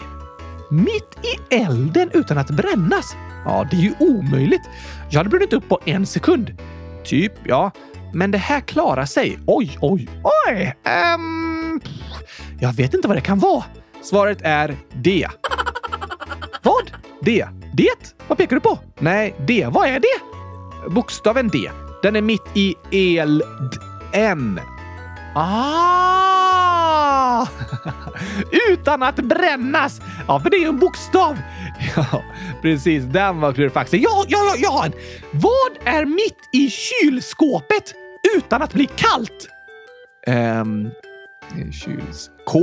[0.72, 3.16] Mitt i elden utan att brännas?
[3.46, 4.62] Ja, det är ju omöjligt.
[5.10, 6.58] Jag hade brunnit upp på en sekund.
[7.04, 7.72] Typ, ja.
[8.14, 9.40] Men det här klarar sig.
[9.48, 10.10] Oj, oj,
[10.48, 10.76] oj!
[11.16, 11.82] Um,
[12.60, 13.64] jag vet inte vad det kan vara.
[14.04, 15.28] Svaret är D.
[16.64, 16.92] Vad?
[17.22, 17.46] D.
[17.74, 18.14] Det?
[18.28, 18.80] Vad pekar du på?
[19.00, 19.68] Nej, D.
[19.72, 20.20] Vad är det?
[20.90, 21.72] Bokstaven D.
[22.04, 24.60] Den är mitt i eld-N.
[25.36, 26.20] Ah!
[28.70, 30.02] Utan att brännas!
[30.28, 31.38] Ja, för det är ju en bokstav.
[31.96, 32.24] Ja,
[32.62, 33.04] precis.
[33.04, 34.02] Den var klurifaxen.
[34.02, 34.94] Ja, ja, ja, jag har en.
[35.32, 37.94] Vad är mitt i kylskåpet
[38.38, 39.48] utan att bli kallt?
[40.28, 40.90] Ehm...
[41.72, 42.30] kyls...
[42.46, 42.60] K?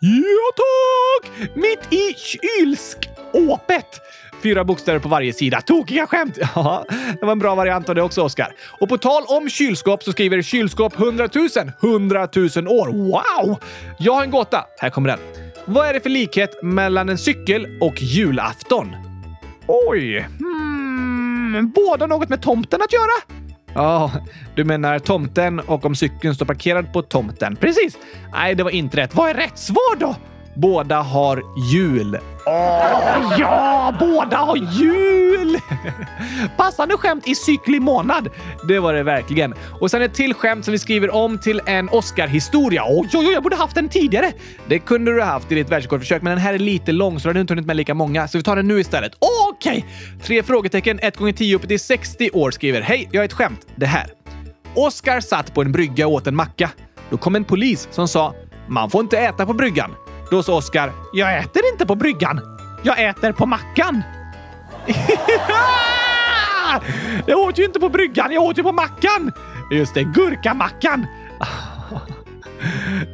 [0.00, 1.30] Ja, tack!
[1.56, 4.00] Mitt i kylskåpet.
[4.42, 5.60] Fyra bokstäver på varje sida.
[5.60, 6.38] Tokiga skämt!
[6.54, 6.84] Ja,
[7.20, 8.52] det var en bra variant av det också, Oskar.
[8.80, 11.48] Och på tal om kylskåp så skriver kylskåp 100 000.
[11.82, 12.86] 100 000 år.
[12.86, 13.58] Wow!
[13.98, 14.64] Jag har en gåta.
[14.78, 15.18] Här kommer den.
[15.64, 18.96] Vad är det för likhet mellan en cykel och julafton?
[19.66, 20.26] Oj.
[20.38, 23.40] Hmm, båda något med tomten att göra?
[23.74, 24.12] Ja,
[24.54, 27.56] du menar tomten och om cykeln står parkerad på tomten.
[27.56, 27.98] Precis!
[28.32, 29.14] Nej, det var inte rätt.
[29.14, 30.16] Vad är rätt svar då?
[30.54, 31.42] Båda har
[31.72, 32.18] jul.
[32.46, 33.94] Åh, ja!
[34.00, 35.58] Båda har jul!
[36.56, 38.28] Passande skämt i cyklig månad.
[38.68, 39.54] Det var det verkligen.
[39.80, 42.82] Och sen ett till skämt som vi skriver om till en Oscar-historia.
[42.88, 44.32] Oj, oj, oj, jag borde haft den tidigare.
[44.68, 47.22] Det kunde du ha haft i ditt världsrekordförsök, men den här är lite lång så
[47.22, 49.12] du hade inte hunnit med lika många, så vi tar den nu istället.
[49.50, 49.86] Okej!
[50.22, 52.80] Tre frågetecken, 1 gånger 10 upp till 60 år skriver.
[52.80, 53.66] Hej, jag har ett skämt.
[53.76, 54.06] Det här.
[54.74, 56.70] Oscar satt på en brygga och åt en macka.
[57.10, 58.34] Då kom en polis som sa
[58.68, 59.90] “Man får inte äta på bryggan”.
[60.30, 62.40] Då sa Oskar “Jag äter inte på bryggan.
[62.82, 64.02] Jag äter på mackan”.
[67.26, 69.32] jag åt ju inte på bryggan, jag åt ju på mackan!
[69.70, 71.06] Just det, gurkamackan.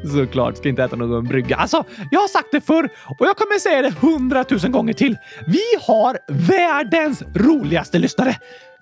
[0.14, 1.56] Såklart ska inte äta någon brygga.
[1.56, 2.88] Alltså, jag har sagt det förr
[3.18, 5.16] och jag kommer säga det hundratusen gånger till.
[5.46, 8.36] Vi har världens roligaste lyssnare.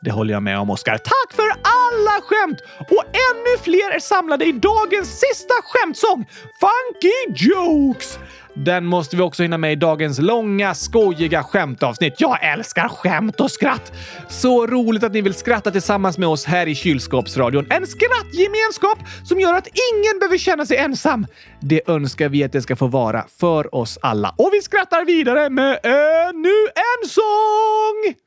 [0.04, 0.98] Det håller jag med om, Oskar.
[0.98, 2.58] Tack för alla skämt!
[2.78, 6.26] Och ännu fler är samlade i dagens sista skämtsång,
[6.60, 8.18] Funky Jokes!
[8.54, 12.14] Den måste vi också hinna med i dagens långa, skojiga skämtavsnitt.
[12.18, 13.92] Jag älskar skämt och skratt!
[14.28, 17.66] Så roligt att ni vill skratta tillsammans med oss här i Kylskåpsradion.
[17.70, 21.26] En skrattgemenskap som gör att ingen behöver känna sig ensam.
[21.60, 24.34] Det önskar vi att det ska få vara för oss alla.
[24.38, 28.23] Och vi skrattar vidare med ännu en sång!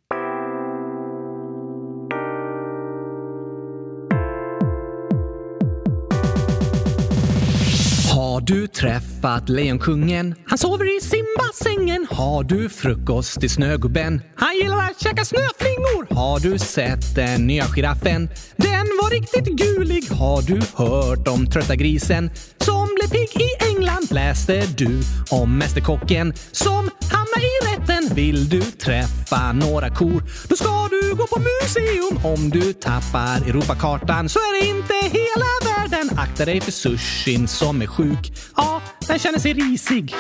[8.38, 10.36] Har du träffat Lejonkungen?
[10.46, 12.08] Han sover i simbassängen.
[12.10, 14.22] Har du frukost i Snögubben?
[14.36, 16.16] Han gillar att käka snöflingor.
[16.16, 18.30] Har du sett den nya giraffen?
[18.56, 20.04] Den var riktigt gulig.
[20.12, 22.30] Har du hört om trötta grisen
[22.62, 24.08] som blev pigg i England?
[24.12, 28.16] Läste du om Mästerkocken som hamnar i rätten?
[28.16, 30.24] Vill du träffa några kor?
[30.50, 32.26] Då ska du gå på museum.
[32.34, 35.87] Om du tappar Europakartan så är det inte hela världen.
[36.18, 38.32] Akta dig för sushin som är sjuk.
[38.56, 40.16] Ja, den känner sig risig.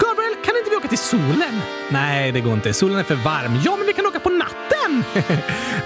[0.00, 1.60] Gabriel, kan inte vi åka till solen?
[1.90, 2.74] Nej, det går inte.
[2.74, 3.60] Solen är för varm.
[3.64, 5.04] Ja, men vi kan åka på natten!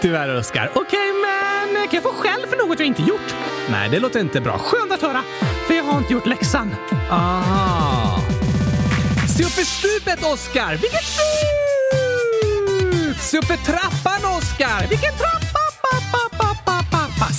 [0.03, 0.71] Tyvärr, Oskar.
[0.75, 3.35] Okej, men kan jag få skäll för något jag inte gjort?
[3.71, 4.59] Nej, det låter inte bra.
[4.59, 5.23] Skönt att höra,
[5.67, 6.75] för jag har inte gjort läxan.
[7.11, 8.21] Aha.
[9.37, 10.71] Se upp för stupet, Oskar!
[10.71, 11.59] Vilket stup!
[13.21, 14.87] Se upp för trappan, Oskar!
[14.89, 15.58] Vilken trappa?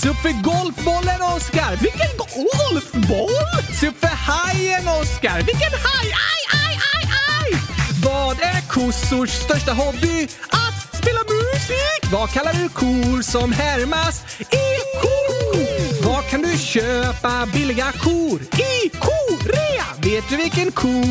[0.02, 1.76] Se upp för golfbollen, Oskar!
[1.82, 3.62] Vilken golfboll?
[3.80, 5.38] Se upp för hajen, Oskar!
[5.38, 6.08] Vilken haj?
[6.30, 7.04] Aj, aj, aj,
[7.40, 7.60] aj!
[8.04, 10.28] Vad är kossors största hobby?
[10.50, 12.12] Att spela musik!
[12.12, 14.68] Vad kallar du kor som härmas i
[15.02, 16.06] kor?
[16.10, 18.42] Var kan du köpa billiga kor?
[18.42, 19.86] I korea!
[20.04, 21.04] Vet du vilken ko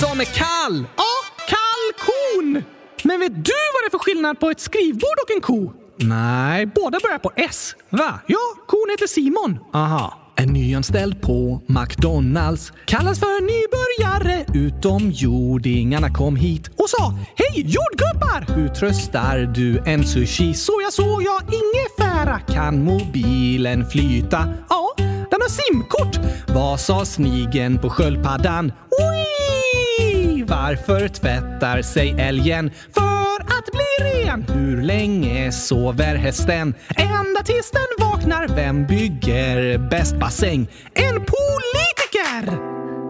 [0.00, 0.86] som är kall?
[0.96, 1.14] Ja,
[1.48, 2.64] kalkon!
[3.02, 5.83] Men vet du vad det är för skillnad på ett skrivbord och en ko?
[5.96, 6.66] Nej.
[6.66, 7.74] Båda börjar på S.
[7.90, 8.20] Va?
[8.26, 9.58] Ja, kon heter Simon.
[9.72, 10.20] Aha.
[10.36, 18.54] En nyanställd på McDonalds kallas för nybörjare utomjordingarna kom hit och sa Hej jordgubbar!
[18.56, 20.54] Hur tröstar du en sushi?
[20.54, 22.38] Soja, soja, ingefära.
[22.38, 24.48] Kan mobilen flyta?
[24.68, 24.94] Ja,
[25.30, 26.18] den har simkort.
[26.48, 28.72] Vad sa snigen på sköldpaddan?
[28.90, 30.13] Oi!
[30.46, 32.70] Varför tvättar sig älgen?
[32.94, 34.42] För att bli ren.
[34.54, 36.74] Hur länge sover hästen?
[36.96, 38.48] Ända tills den vaknar.
[38.56, 40.68] Vem bygger bäst bassäng?
[40.94, 42.56] En politiker!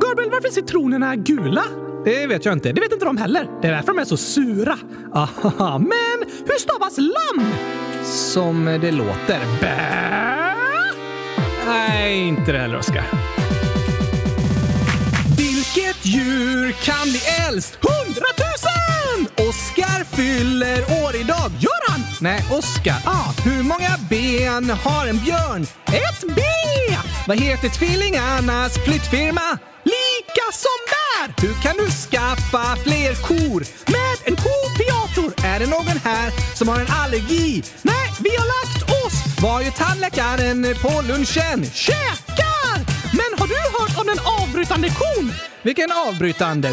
[0.01, 1.64] Gabriel, varför är citronerna gula?
[2.05, 2.72] Det vet jag inte.
[2.72, 3.47] Det vet inte de heller.
[3.62, 4.78] Det är därför de är så sura.
[5.14, 7.47] Aha, Men hur stavas lamm?
[8.05, 9.41] som det låter.
[9.61, 9.76] Bä?
[11.66, 13.05] Nej, inte det heller, Oskar.
[16.07, 17.79] Djur kan bli äldst?
[17.81, 19.49] Hundratusen!
[19.49, 21.51] Oskar fyller år idag.
[21.59, 22.03] Gör han?
[22.21, 22.97] Nej, Oskar.
[23.05, 25.63] Ah, hur många ben har en björn?
[25.87, 26.43] Ett B!
[27.27, 29.59] Vad heter tvillingarnas flyttfirma?
[29.85, 31.47] Lika som där!
[31.47, 33.65] Hur kan du skaffa fler kor?
[33.93, 35.47] Med en kopiator!
[35.47, 37.63] Är det någon här som har en allergi?
[37.83, 39.41] Nej, vi har lagt oss!
[39.43, 41.71] Vad gör tandläkaren på lunchen?
[41.75, 42.54] Käkar!
[43.19, 45.33] Men har du hört om den avbrytande kon?
[45.62, 46.69] Vilken avbrytande?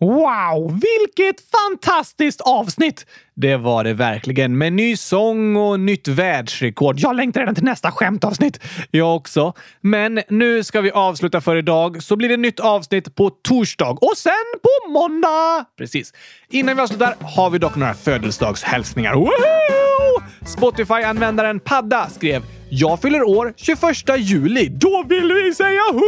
[0.00, 3.06] Wow, vilket fantastiskt avsnitt!
[3.36, 4.58] Det var det verkligen.
[4.58, 6.98] Med ny sång och nytt världsrekord.
[6.98, 8.60] Jag längtar redan till nästa skämtavsnitt.
[8.90, 9.52] Jag också.
[9.80, 14.16] Men nu ska vi avsluta för idag, så blir det nytt avsnitt på torsdag och
[14.16, 14.32] sen
[14.62, 15.64] på måndag!
[15.78, 16.12] Precis.
[16.50, 19.14] Innan vi avslutar har vi dock några födelsedagshälsningar.
[19.14, 19.79] Woho!
[20.46, 23.80] Spotify-användaren Padda skrev “Jag fyller år 21
[24.18, 24.68] juli.
[24.68, 26.00] Då vill vi säga 100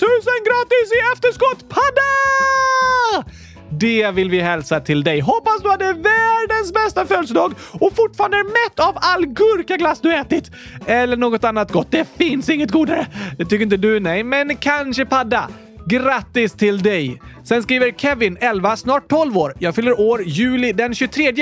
[0.00, 0.10] 000
[0.46, 2.12] grattis i efterskott, Padda!”
[3.70, 5.20] Det vill vi hälsa till dig.
[5.20, 10.50] Hoppas du hade världens bästa födelsedag och fortfarande är mätt av all gurkaglass du ätit.
[10.86, 11.90] Eller något annat gott.
[11.90, 13.06] Det finns inget godare.
[13.38, 14.24] Det tycker inte du, nej.
[14.24, 15.48] Men kanske Padda.
[15.92, 17.22] Grattis till dig!
[17.44, 19.54] Sen skriver Kevin, 11, snart 12 år.
[19.58, 21.32] Jag fyller år juli den 23.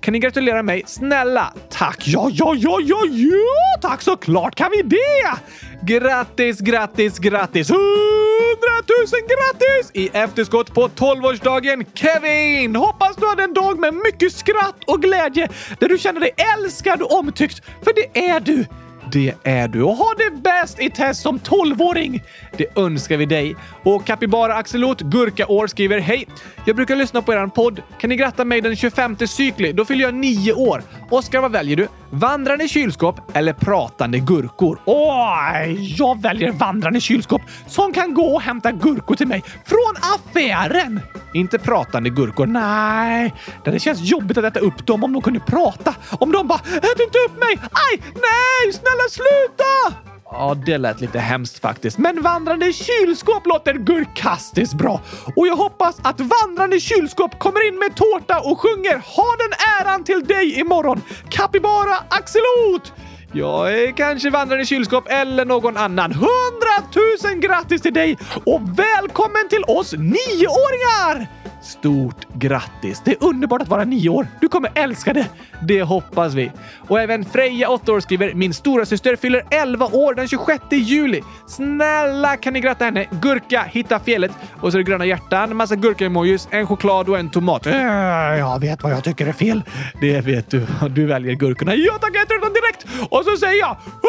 [0.00, 0.82] Kan ni gratulera mig?
[0.86, 1.52] Snälla!
[1.70, 2.02] Tack!
[2.06, 3.80] Ja, ja, ja, ja, ja!
[3.82, 5.34] Tack såklart kan vi det!
[5.94, 7.70] Grattis, grattis, grattis!
[7.70, 12.76] 100 000 grattis i efterskott på 12-årsdagen Kevin!
[12.76, 15.48] Hoppas du hade en dag med mycket skratt och glädje
[15.78, 18.64] där du känner dig älskad och omtyckt, för det är du!
[19.12, 22.22] Det är du och ha det bäst i test som 12-åring!
[22.56, 23.56] Det önskar vi dig.
[23.82, 26.26] Och Capybara Axelot Gurkaår skriver Hej!
[26.64, 27.82] Jag brukar lyssna på er podd.
[27.98, 29.72] Kan ni gratta mig den 25 cykli?
[29.72, 30.82] Då fyller jag nio år.
[31.10, 31.88] Oskar, vad väljer du?
[32.10, 34.80] Vandrande kylskåp eller pratande gurkor?
[34.84, 41.00] Oj, jag väljer vandrande kylskåp som kan gå och hämta gurkor till mig från affären.
[41.34, 42.46] Inte pratande gurkor.
[42.46, 43.34] Nej,
[43.64, 45.94] det känns jobbigt att äta upp dem om de kunde prata.
[46.10, 47.58] Om de bara “Ät inte upp mig!
[47.60, 48.02] Aj!
[48.14, 48.72] Nej!
[48.72, 51.98] Snälla sluta!” Ja, det lät lite hemskt faktiskt.
[51.98, 55.00] Men vandrande kylskåp låter gurkastiskt bra.
[55.36, 60.04] Och jag hoppas att vandrande kylskåp kommer in med tårta och sjunger “Ha den äran
[60.04, 62.92] till dig imorgon!” Capybara Axelot!
[63.32, 66.12] Jag är kanske vandrande kylskåp eller någon annan.
[66.12, 71.28] Hundratusen grattis till dig och välkommen till oss nioåringar!
[71.62, 73.02] Stort grattis!
[73.04, 74.26] Det är underbart att vara nio år.
[74.40, 75.26] Du kommer älska det.
[75.62, 76.50] Det hoppas vi.
[76.88, 81.22] Och även Freja, 8 år, skriver “Min stora syster fyller 11 år den 26 juli.
[81.46, 83.06] Snälla kan ni gratta henne?
[83.22, 84.30] Gurka, hitta felet.
[84.60, 87.66] Och så är det gröna hjärtan, massa gurka-emojis, en choklad och en tomat.
[87.66, 87.76] Äh,
[88.38, 89.62] jag vet vad jag tycker är fel.
[90.00, 90.66] Det vet du.
[90.90, 91.74] Du väljer gurkorna.
[91.74, 93.08] Ja tack, jag tar dem direkt!
[93.10, 94.00] Och så säger jag 100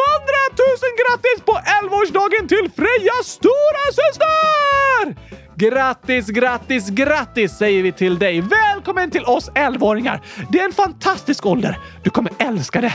[0.57, 5.31] 000 grattis på 11-årsdagen till Frejas stora syster!
[5.55, 8.41] Grattis, grattis, grattis säger vi till dig.
[8.41, 10.21] Välkommen till oss 11-åringar!
[10.51, 11.79] Det är en fantastisk ålder.
[12.03, 12.93] Du kommer älska det.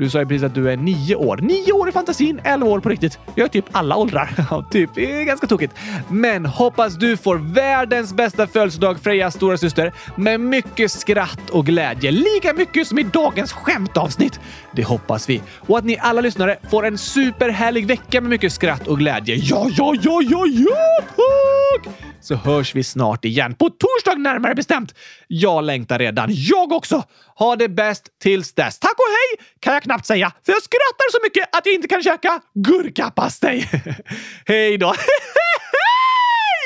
[0.00, 1.36] Du sa ju precis att du är nio år.
[1.36, 3.18] Nio år i fantasin, elva år på riktigt.
[3.34, 4.30] Jag är typ alla åldrar.
[4.50, 4.90] Ja, typ.
[4.94, 5.74] Det är ganska tokigt.
[6.08, 12.10] Men hoppas du får världens bästa födelsedag, Frejas stora syster, med mycket skratt och glädje.
[12.10, 14.40] Lika mycket som i dagens skämtavsnitt.
[14.72, 15.42] Det hoppas vi.
[15.56, 19.34] Och att ni alla lyssnare får en superhärlig vecka med mycket skratt och glädje.
[19.34, 20.76] Ja, ja, ja, ja, ja,
[21.16, 22.09] tack!
[22.20, 23.54] Så hörs vi snart igen.
[23.54, 24.94] På torsdag närmare bestämt.
[25.26, 26.28] Jag längtar redan.
[26.30, 27.02] Jag också.
[27.36, 28.78] Ha det bäst tills dess.
[28.78, 31.88] Tack och hej kan jag knappt säga, för jag skrattar så mycket att jag inte
[31.88, 33.70] kan käka gurkapastej.
[34.46, 34.86] hej då!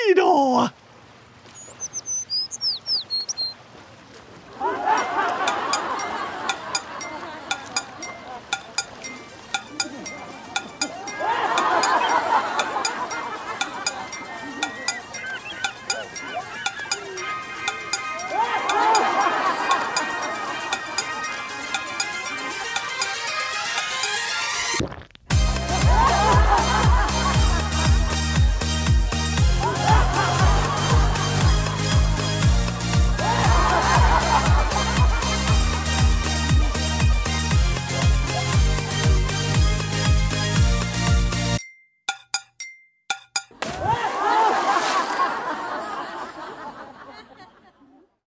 [0.07, 0.69] hej då!